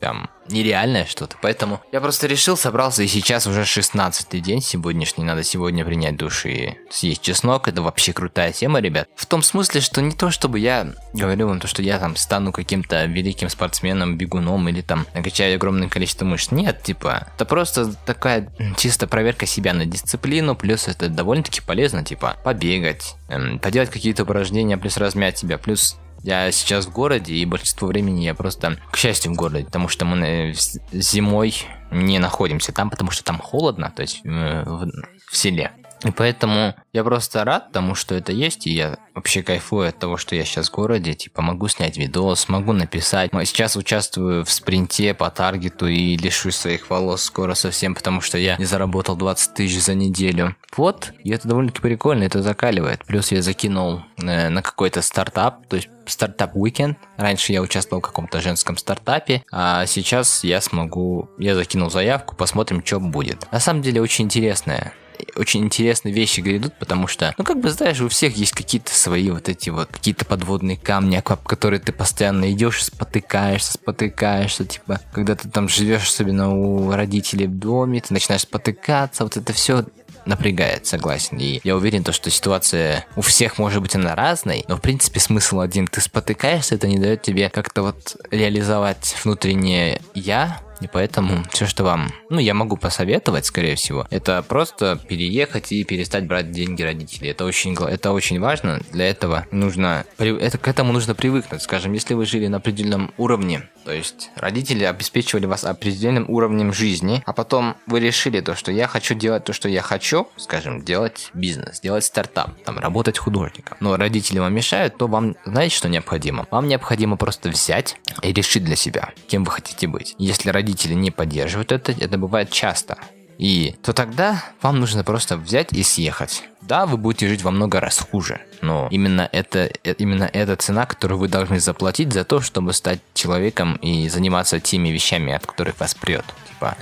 прям 0.00 0.30
нереальное 0.52 1.06
что-то. 1.06 1.36
Поэтому 1.40 1.80
я 1.92 2.00
просто 2.00 2.26
решил, 2.26 2.56
собрался, 2.56 3.02
и 3.02 3.06
сейчас 3.06 3.46
уже 3.46 3.64
16 3.64 4.42
день 4.42 4.60
сегодняшний. 4.62 5.24
Надо 5.24 5.42
сегодня 5.42 5.84
принять 5.84 6.16
душ 6.16 6.46
и 6.46 6.78
съесть 6.90 7.22
чеснок. 7.22 7.68
Это 7.68 7.82
вообще 7.82 8.12
крутая 8.12 8.52
тема, 8.52 8.80
ребят. 8.80 9.08
В 9.16 9.26
том 9.26 9.42
смысле, 9.42 9.80
что 9.80 10.00
не 10.02 10.12
то, 10.12 10.30
чтобы 10.30 10.58
я 10.58 10.92
говорил 11.12 11.48
вам 11.48 11.60
то, 11.60 11.66
что 11.66 11.82
я 11.82 11.98
там 11.98 12.16
стану 12.16 12.52
каким-то 12.52 13.04
великим 13.04 13.48
спортсменом, 13.48 14.16
бегуном 14.16 14.68
или 14.68 14.80
там 14.80 15.06
накачаю 15.14 15.56
огромное 15.56 15.88
количество 15.88 16.24
мышц. 16.24 16.50
Нет, 16.50 16.82
типа, 16.82 17.28
это 17.34 17.44
просто 17.44 17.92
такая 18.06 18.52
чисто 18.76 19.06
проверка 19.06 19.46
себя 19.46 19.72
на 19.74 19.86
дисциплину, 19.86 20.54
плюс 20.54 20.88
это 20.88 21.08
довольно-таки 21.08 21.60
полезно, 21.60 22.04
типа, 22.04 22.36
побегать, 22.44 23.14
эм, 23.28 23.58
поделать 23.58 23.90
какие-то 23.90 24.22
упражнения, 24.24 24.76
плюс 24.76 24.96
размять 24.96 25.38
себя, 25.38 25.58
плюс 25.58 25.96
я 26.22 26.50
сейчас 26.52 26.86
в 26.86 26.92
городе, 26.92 27.34
и 27.34 27.44
большинство 27.44 27.88
времени 27.88 28.24
я 28.24 28.34
просто, 28.34 28.78
к 28.90 28.96
счастью, 28.96 29.32
в 29.32 29.36
городе, 29.36 29.64
потому 29.64 29.88
что 29.88 30.04
мы 30.04 30.54
зимой 30.92 31.54
не 31.90 32.18
находимся 32.18 32.72
там, 32.72 32.90
потому 32.90 33.10
что 33.10 33.24
там 33.24 33.38
холодно, 33.38 33.92
то 33.94 34.02
есть 34.02 34.20
э, 34.24 34.62
в, 34.64 34.90
в 35.30 35.36
селе. 35.36 35.72
И 36.04 36.10
поэтому 36.10 36.74
я 36.92 37.04
просто 37.04 37.44
рад 37.44 37.72
тому, 37.72 37.94
что 37.94 38.14
это 38.14 38.32
есть, 38.32 38.66
и 38.66 38.70
я 38.70 38.98
вообще 39.14 39.42
кайфую 39.42 39.88
от 39.88 39.98
того, 39.98 40.16
что 40.16 40.34
я 40.34 40.44
сейчас 40.44 40.68
в 40.68 40.72
городе, 40.72 41.14
типа 41.14 41.42
могу 41.42 41.68
снять 41.68 41.98
видос, 41.98 42.48
могу 42.48 42.72
написать. 42.72 43.30
Сейчас 43.44 43.76
участвую 43.76 44.44
в 44.44 44.50
спринте 44.50 45.12
по 45.14 45.30
таргету 45.30 45.86
и 45.86 46.16
лишусь 46.16 46.56
своих 46.56 46.88
волос 46.88 47.22
скоро 47.22 47.54
совсем, 47.54 47.94
потому 47.94 48.20
что 48.20 48.38
я 48.38 48.56
не 48.56 48.64
заработал 48.64 49.16
20 49.16 49.54
тысяч 49.54 49.82
за 49.82 49.94
неделю. 49.94 50.56
Вот, 50.76 51.12
и 51.22 51.30
это 51.30 51.48
довольно-таки 51.48 51.82
прикольно, 51.82 52.24
это 52.24 52.42
закаливает. 52.42 53.04
Плюс 53.04 53.30
я 53.32 53.42
закинул 53.42 54.02
э, 54.16 54.48
на 54.48 54.62
какой-то 54.62 55.02
стартап, 55.02 55.66
то 55.68 55.76
есть 55.76 55.88
стартап 56.06 56.56
Weekend. 56.56 56.96
Раньше 57.16 57.52
я 57.52 57.60
участвовал 57.60 58.00
в 58.00 58.06
каком-то 58.06 58.40
женском 58.40 58.76
стартапе, 58.76 59.42
а 59.52 59.86
сейчас 59.86 60.44
я 60.44 60.60
смогу... 60.60 61.28
Я 61.38 61.54
закинул 61.54 61.90
заявку, 61.90 62.34
посмотрим, 62.34 62.84
что 62.84 63.00
будет. 63.00 63.50
На 63.52 63.60
самом 63.60 63.82
деле 63.82 64.00
очень 64.00 64.24
интересная 64.24 64.94
очень 65.36 65.64
интересные 65.64 66.12
вещи 66.12 66.40
грядут, 66.40 66.78
потому 66.78 67.06
что, 67.06 67.34
ну, 67.38 67.44
как 67.44 67.60
бы, 67.60 67.70
знаешь, 67.70 68.00
у 68.00 68.08
всех 68.08 68.36
есть 68.36 68.52
какие-то 68.52 68.92
свои 68.94 69.30
вот 69.30 69.48
эти 69.48 69.70
вот, 69.70 69.88
какие-то 69.88 70.24
подводные 70.24 70.76
камни, 70.76 71.16
об 71.16 71.46
которые 71.46 71.80
ты 71.80 71.92
постоянно 71.92 72.50
идешь, 72.52 72.84
спотыкаешься, 72.84 73.72
спотыкаешься, 73.72 74.64
типа, 74.64 75.00
когда 75.12 75.34
ты 75.36 75.48
там 75.48 75.68
живешь, 75.68 76.08
особенно 76.08 76.54
у 76.54 76.90
родителей 76.92 77.46
в 77.46 77.58
доме, 77.58 78.00
ты 78.00 78.12
начинаешь 78.12 78.42
спотыкаться, 78.42 79.24
вот 79.24 79.36
это 79.36 79.52
все 79.52 79.84
напрягает, 80.26 80.86
согласен. 80.86 81.38
И 81.38 81.60
я 81.64 81.76
уверен, 81.76 82.04
то, 82.04 82.12
что 82.12 82.30
ситуация 82.30 83.06
у 83.16 83.20
всех 83.20 83.58
может 83.58 83.82
быть 83.82 83.94
она 83.94 84.14
разной, 84.14 84.64
но 84.68 84.76
в 84.76 84.80
принципе 84.80 85.20
смысл 85.20 85.60
один. 85.60 85.86
Ты 85.86 86.00
спотыкаешься, 86.00 86.74
это 86.74 86.88
не 86.88 86.98
дает 86.98 87.22
тебе 87.22 87.50
как-то 87.50 87.82
вот 87.82 88.16
реализовать 88.30 89.16
внутреннее 89.24 90.00
я, 90.14 90.60
и 90.80 90.86
поэтому 90.86 91.44
все, 91.50 91.66
что 91.66 91.84
вам, 91.84 92.12
ну, 92.28 92.38
я 92.38 92.54
могу 92.54 92.76
посоветовать, 92.76 93.46
скорее 93.46 93.76
всего, 93.76 94.06
это 94.10 94.42
просто 94.42 94.98
переехать 95.08 95.72
и 95.72 95.84
перестать 95.84 96.26
брать 96.26 96.50
деньги 96.50 96.82
родителей. 96.82 97.30
Это 97.30 97.44
очень, 97.44 97.74
это 97.74 98.12
очень 98.12 98.40
важно. 98.40 98.80
Для 98.92 99.08
этого 99.08 99.46
нужно, 99.50 100.04
это, 100.18 100.58
к 100.58 100.68
этому 100.68 100.92
нужно 100.92 101.14
привыкнуть. 101.14 101.62
Скажем, 101.62 101.92
если 101.92 102.14
вы 102.14 102.26
жили 102.26 102.46
на 102.46 102.58
определенном 102.58 103.12
уровне, 103.18 103.68
то 103.84 103.92
есть 103.92 104.30
родители 104.36 104.84
обеспечивали 104.84 105.46
вас 105.46 105.64
определенным 105.64 106.28
уровнем 106.28 106.72
жизни, 106.72 107.22
а 107.26 107.32
потом 107.32 107.76
вы 107.86 108.00
решили 108.00 108.40
то, 108.40 108.54
что 108.54 108.72
я 108.72 108.86
хочу 108.86 109.14
делать 109.14 109.44
то, 109.44 109.52
что 109.52 109.68
я 109.68 109.82
хочу, 109.82 110.28
скажем, 110.36 110.82
делать 110.82 111.30
бизнес, 111.34 111.80
делать 111.80 112.04
стартап, 112.04 112.50
там, 112.64 112.78
работать 112.78 113.18
художником. 113.18 113.76
Но 113.80 113.96
родители 113.96 114.38
вам 114.38 114.54
мешают, 114.54 114.96
то 114.98 115.06
вам, 115.06 115.36
знаете, 115.44 115.76
что 115.76 115.88
необходимо? 115.88 116.46
Вам 116.50 116.68
необходимо 116.68 117.16
просто 117.16 117.48
взять 117.48 117.98
и 118.22 118.32
решить 118.32 118.64
для 118.64 118.76
себя, 118.76 119.10
кем 119.28 119.44
вы 119.44 119.50
хотите 119.50 119.86
быть. 119.86 120.14
Если 120.18 120.50
родители 120.50 120.69
не 120.72 121.10
поддерживают 121.10 121.72
это, 121.72 121.92
это 121.92 122.18
бывает 122.18 122.50
часто. 122.50 122.98
И 123.40 123.74
то 123.82 123.94
тогда 123.94 124.44
вам 124.60 124.80
нужно 124.80 125.02
просто 125.02 125.38
взять 125.38 125.72
и 125.72 125.82
съехать. 125.82 126.42
Да, 126.60 126.84
вы 126.84 126.98
будете 126.98 127.26
жить 127.26 127.42
во 127.42 127.50
много 127.50 127.80
раз 127.80 127.98
хуже, 127.98 128.42
но 128.60 128.86
именно 128.90 129.26
это, 129.32 129.70
э, 129.82 129.94
именно 129.96 130.24
эта 130.30 130.56
цена, 130.56 130.84
которую 130.84 131.18
вы 131.18 131.28
должны 131.28 131.58
заплатить 131.58 132.12
за 132.12 132.24
то, 132.24 132.42
чтобы 132.42 132.74
стать 132.74 133.00
человеком 133.14 133.76
и 133.76 134.10
заниматься 134.10 134.60
теми 134.60 134.90
вещами, 134.90 135.32
от 135.32 135.46
которых 135.46 135.80
вас 135.80 135.94
прет. 135.94 136.26
Типа, 136.48 136.76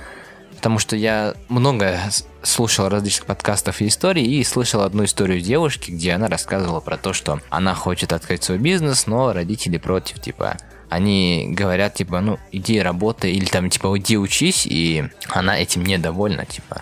потому 0.53 0.79
что 0.79 0.97
я 0.97 1.33
много 1.47 1.97
слушал 2.43 2.89
различных 2.89 3.25
подкастов 3.25 3.79
и 3.79 3.87
историй 3.87 4.25
и 4.25 4.43
слышал 4.43 4.81
одну 4.81 5.05
историю 5.05 5.39
девушки, 5.39 5.91
где 5.91 6.11
она 6.11 6.27
рассказывала 6.27 6.81
про 6.81 6.97
то, 6.97 7.13
что 7.13 7.39
она 7.49 7.73
хочет 7.73 8.11
открыть 8.11 8.43
свой 8.43 8.57
бизнес, 8.57 9.07
но 9.07 9.31
родители 9.31 9.77
против, 9.77 10.19
типа, 10.19 10.57
они 10.89 11.47
говорят, 11.51 11.95
типа, 11.95 12.19
ну, 12.21 12.39
иди 12.51 12.79
работай, 12.79 13.31
или 13.31 13.45
там, 13.45 13.69
типа, 13.69 13.97
иди 13.97 14.17
учись, 14.17 14.65
и 14.65 15.05
она 15.29 15.57
этим 15.57 15.83
недовольна, 15.83 16.45
типа. 16.45 16.81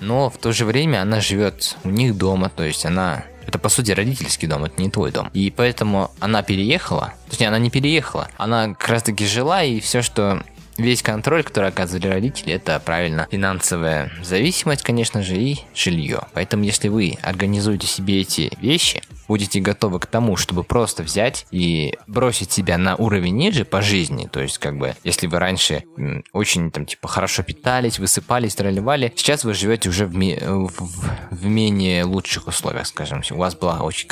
Но 0.00 0.30
в 0.30 0.38
то 0.38 0.52
же 0.52 0.64
время 0.64 1.02
она 1.02 1.20
живет 1.20 1.76
у 1.84 1.90
них 1.90 2.16
дома, 2.16 2.48
то 2.48 2.64
есть 2.64 2.84
она 2.84 3.24
это, 3.46 3.58
по 3.58 3.68
сути, 3.68 3.90
родительский 3.90 4.48
дом, 4.48 4.64
это 4.64 4.80
не 4.80 4.88
твой 4.88 5.10
дом. 5.10 5.28
И 5.34 5.50
поэтому 5.50 6.10
она 6.20 6.42
переехала, 6.42 7.14
точнее, 7.28 7.48
она 7.48 7.58
не 7.58 7.70
переехала, 7.70 8.28
она 8.36 8.74
как 8.74 8.88
раз-таки 8.88 9.26
жила, 9.26 9.62
и 9.62 9.80
все, 9.80 10.02
что 10.02 10.42
весь 10.78 11.02
контроль, 11.02 11.42
который 11.42 11.68
оказывали 11.68 12.08
родители, 12.08 12.54
это 12.54 12.80
правильно 12.80 13.26
финансовая 13.30 14.10
зависимость, 14.22 14.82
конечно 14.82 15.22
же, 15.22 15.36
и 15.36 15.58
жилье. 15.74 16.22
Поэтому, 16.32 16.64
если 16.64 16.88
вы 16.88 17.18
организуете 17.22 17.86
себе 17.86 18.20
эти 18.20 18.50
вещи, 18.60 19.02
будете 19.32 19.60
готовы 19.60 19.98
к 19.98 20.04
тому, 20.04 20.36
чтобы 20.36 20.62
просто 20.62 21.02
взять 21.02 21.46
и 21.50 21.94
бросить 22.06 22.52
себя 22.52 22.76
на 22.76 22.96
уровень 22.96 23.34
ниже 23.34 23.64
по 23.64 23.80
жизни, 23.80 24.28
то 24.30 24.42
есть 24.42 24.58
как 24.58 24.76
бы, 24.76 24.94
если 25.04 25.26
вы 25.26 25.38
раньше 25.38 25.84
очень 26.34 26.70
там 26.70 26.84
типа 26.84 27.08
хорошо 27.08 27.42
питались, 27.42 27.98
высыпались, 27.98 28.54
тролливали, 28.54 29.10
сейчас 29.16 29.44
вы 29.44 29.54
живете 29.54 29.88
уже 29.88 30.04
в, 30.04 30.14
ми- 30.14 30.38
в, 30.38 30.70
в 31.30 31.46
менее 31.46 32.04
лучших 32.04 32.46
условиях, 32.46 32.86
скажем, 32.86 33.22
у 33.30 33.36
вас 33.36 33.54
была 33.54 33.80
очень 33.80 34.06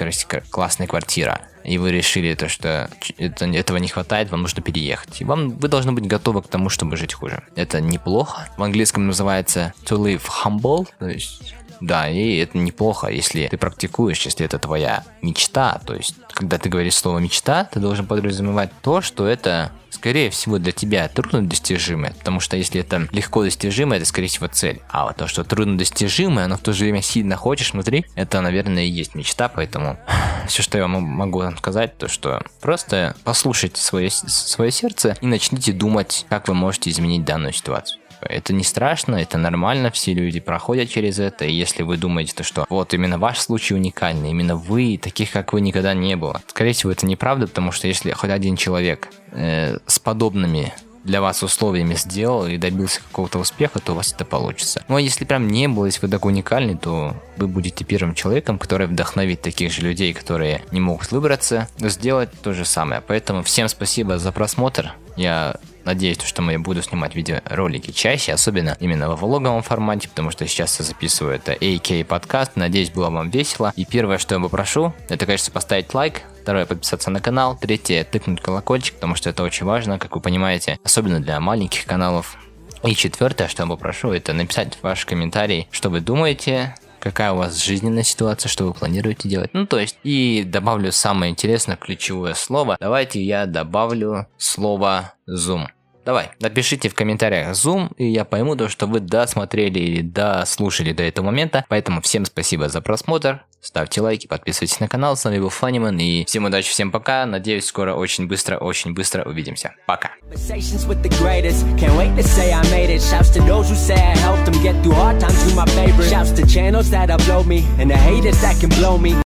классная 0.48 0.86
квартира, 0.86 1.42
и 1.64 1.76
вы 1.76 1.92
решили 1.92 2.34
то, 2.34 2.48
что 2.48 2.88
это, 3.18 3.44
этого 3.44 3.76
не 3.76 3.88
хватает, 3.88 4.30
вам 4.30 4.40
нужно 4.40 4.62
переехать. 4.62 5.20
И 5.20 5.24
вам, 5.24 5.50
вы 5.50 5.68
должны 5.68 5.92
быть 5.92 6.06
готовы 6.06 6.40
к 6.40 6.48
тому, 6.48 6.70
чтобы 6.70 6.96
жить 6.96 7.12
хуже. 7.12 7.42
Это 7.56 7.82
неплохо. 7.82 8.48
В 8.56 8.62
английском 8.62 9.06
называется 9.06 9.74
to 9.84 9.98
live 9.98 10.22
humble, 10.44 10.88
то 10.98 11.08
есть 11.08 11.54
да, 11.80 12.08
и 12.08 12.36
это 12.36 12.58
неплохо, 12.58 13.08
если 13.08 13.46
ты 13.48 13.56
практикуешь, 13.56 14.24
если 14.26 14.44
это 14.44 14.58
твоя 14.58 15.04
мечта. 15.22 15.80
То 15.86 15.94
есть, 15.94 16.14
когда 16.32 16.58
ты 16.58 16.68
говоришь 16.68 16.94
слово 16.94 17.18
мечта, 17.18 17.64
ты 17.64 17.80
должен 17.80 18.06
подразумевать 18.06 18.70
то, 18.82 19.00
что 19.00 19.26
это, 19.26 19.72
скорее 19.88 20.30
всего, 20.30 20.58
для 20.58 20.72
тебя 20.72 21.08
трудно 21.08 21.42
достижимое. 21.42 22.12
Потому 22.18 22.40
что 22.40 22.56
если 22.56 22.80
это 22.80 23.08
легко 23.12 23.42
достижимое, 23.42 23.98
это, 23.98 24.06
скорее 24.06 24.28
всего, 24.28 24.46
цель. 24.46 24.82
А 24.90 25.06
вот 25.06 25.16
то, 25.16 25.26
что 25.26 25.42
трудно 25.42 25.78
достижимое, 25.78 26.46
но 26.48 26.56
в 26.56 26.60
то 26.60 26.72
же 26.72 26.84
время 26.84 27.00
сильно 27.00 27.36
хочешь 27.36 27.72
внутри, 27.72 28.04
это, 28.14 28.40
наверное, 28.42 28.84
и 28.84 28.90
есть 28.90 29.14
мечта. 29.14 29.48
Поэтому 29.48 29.98
все, 30.48 30.62
что 30.62 30.76
я 30.76 30.86
могу 30.86 31.38
вам 31.38 31.56
сказать, 31.56 31.96
то 31.96 32.08
что 32.08 32.42
просто 32.60 33.16
послушайте 33.24 33.80
свое, 33.80 34.10
свое 34.10 34.70
сердце 34.70 35.16
и 35.22 35.26
начните 35.26 35.72
думать, 35.72 36.26
как 36.28 36.48
вы 36.48 36.54
можете 36.54 36.90
изменить 36.90 37.24
данную 37.24 37.54
ситуацию. 37.54 38.00
Это 38.22 38.52
не 38.52 38.64
страшно, 38.64 39.16
это 39.16 39.38
нормально, 39.38 39.90
все 39.90 40.14
люди 40.14 40.40
проходят 40.40 40.88
через 40.90 41.18
это, 41.18 41.44
и 41.44 41.52
если 41.52 41.82
вы 41.82 41.96
думаете, 41.96 42.34
то, 42.34 42.42
что 42.42 42.66
вот 42.68 42.94
именно 42.94 43.18
ваш 43.18 43.38
случай 43.38 43.74
уникальный, 43.74 44.30
именно 44.30 44.56
вы, 44.56 44.98
таких 45.02 45.30
как 45.30 45.52
вы 45.52 45.60
никогда 45.60 45.94
не 45.94 46.16
было, 46.16 46.40
скорее 46.46 46.72
всего, 46.72 46.92
это 46.92 47.06
неправда, 47.06 47.46
потому 47.46 47.72
что 47.72 47.86
если 47.86 48.12
хоть 48.12 48.30
один 48.30 48.56
человек 48.56 49.08
э, 49.32 49.78
с 49.86 49.98
подобными 49.98 50.72
для 51.04 51.20
вас 51.20 51.42
условиями 51.42 51.94
сделал 51.94 52.46
и 52.46 52.56
добился 52.56 53.00
какого-то 53.00 53.38
успеха, 53.38 53.78
то 53.78 53.92
у 53.92 53.94
вас 53.94 54.12
это 54.12 54.24
получится. 54.24 54.84
Ну 54.88 54.96
а 54.96 55.00
если 55.00 55.24
прям 55.24 55.48
не 55.48 55.66
было, 55.68 55.86
если 55.86 56.02
вы 56.02 56.08
такой 56.08 56.32
уникальный, 56.32 56.76
то 56.76 57.16
вы 57.36 57.48
будете 57.48 57.84
первым 57.84 58.14
человеком, 58.14 58.58
который 58.58 58.86
вдохновит 58.86 59.40
таких 59.40 59.72
же 59.72 59.82
людей, 59.82 60.12
которые 60.12 60.62
не 60.72 60.80
могут 60.80 61.10
выбраться, 61.10 61.68
сделать 61.78 62.30
то 62.42 62.52
же 62.52 62.64
самое. 62.64 63.02
Поэтому 63.06 63.42
всем 63.42 63.68
спасибо 63.68 64.18
за 64.18 64.32
просмотр. 64.32 64.92
Я 65.16 65.56
Надеюсь, 65.84 66.20
что 66.22 66.48
я 66.50 66.58
буду 66.58 66.82
снимать 66.82 67.14
видеоролики 67.14 67.90
чаще, 67.90 68.32
особенно 68.32 68.76
именно 68.80 69.08
во 69.08 69.16
влоговом 69.16 69.62
формате, 69.62 70.08
потому 70.08 70.30
что 70.30 70.46
сейчас 70.46 70.78
я 70.78 70.84
записываю 70.84 71.36
это 71.36 71.52
AK 71.52 72.04
подкаст. 72.04 72.56
Надеюсь, 72.56 72.90
было 72.90 73.10
вам 73.10 73.30
весело. 73.30 73.72
И 73.76 73.84
первое, 73.84 74.18
что 74.18 74.34
я 74.34 74.40
попрошу, 74.40 74.92
это, 75.08 75.26
конечно, 75.26 75.52
поставить 75.52 75.92
лайк, 75.94 76.22
второе 76.42 76.66
подписаться 76.66 77.10
на 77.10 77.20
канал, 77.20 77.56
третье 77.60 78.04
тыкнуть 78.04 78.40
колокольчик, 78.40 78.94
потому 78.94 79.14
что 79.14 79.30
это 79.30 79.42
очень 79.42 79.66
важно, 79.66 79.98
как 79.98 80.14
вы 80.14 80.20
понимаете, 80.20 80.78
особенно 80.84 81.20
для 81.20 81.40
маленьких 81.40 81.84
каналов. 81.86 82.36
И 82.82 82.94
четвертое, 82.94 83.48
что 83.48 83.62
я 83.62 83.68
попрошу, 83.68 84.12
это 84.12 84.32
написать 84.32 84.78
ваши 84.82 85.06
комментарии, 85.06 85.68
что 85.70 85.90
вы 85.90 86.00
думаете, 86.00 86.74
какая 87.00 87.32
у 87.32 87.36
вас 87.36 87.62
жизненная 87.62 88.02
ситуация, 88.02 88.48
что 88.48 88.64
вы 88.64 88.74
планируете 88.74 89.28
делать. 89.28 89.50
Ну, 89.52 89.66
то 89.66 89.78
есть, 89.78 89.98
и 90.04 90.44
добавлю 90.46 90.92
самое 90.92 91.30
интересное 91.30 91.76
ключевое 91.76 92.34
слово. 92.34 92.76
Давайте 92.78 93.22
я 93.22 93.46
добавлю 93.46 94.26
слово 94.36 95.14
Zoom. 95.28 95.66
Давай, 96.04 96.30
напишите 96.40 96.88
в 96.88 96.94
комментариях 96.94 97.50
Zoom, 97.50 97.92
и 97.96 98.06
я 98.06 98.24
пойму 98.24 98.56
то, 98.56 98.68
что 98.68 98.86
вы 98.86 99.00
досмотрели 99.00 99.78
или 99.78 100.00
дослушали 100.02 100.92
до 100.92 101.02
этого 101.02 101.26
момента. 101.26 101.64
Поэтому 101.68 102.00
всем 102.00 102.24
спасибо 102.24 102.68
за 102.68 102.80
просмотр, 102.80 103.44
ставьте 103.60 104.00
лайки, 104.00 104.26
подписывайтесь 104.26 104.80
на 104.80 104.88
канал. 104.88 105.16
С 105.16 105.24
вами 105.24 105.38
был 105.38 105.50
Фаниман, 105.50 105.98
и 105.98 106.24
всем 106.24 106.44
удачи, 106.46 106.70
всем 106.70 106.90
пока. 106.90 107.26
Надеюсь, 107.26 107.66
скоро 107.66 107.94
очень 107.94 108.26
быстро, 108.26 108.56
очень 108.56 108.94
быстро 108.94 109.24
увидимся. 109.24 109.74
Пока. 109.86 110.12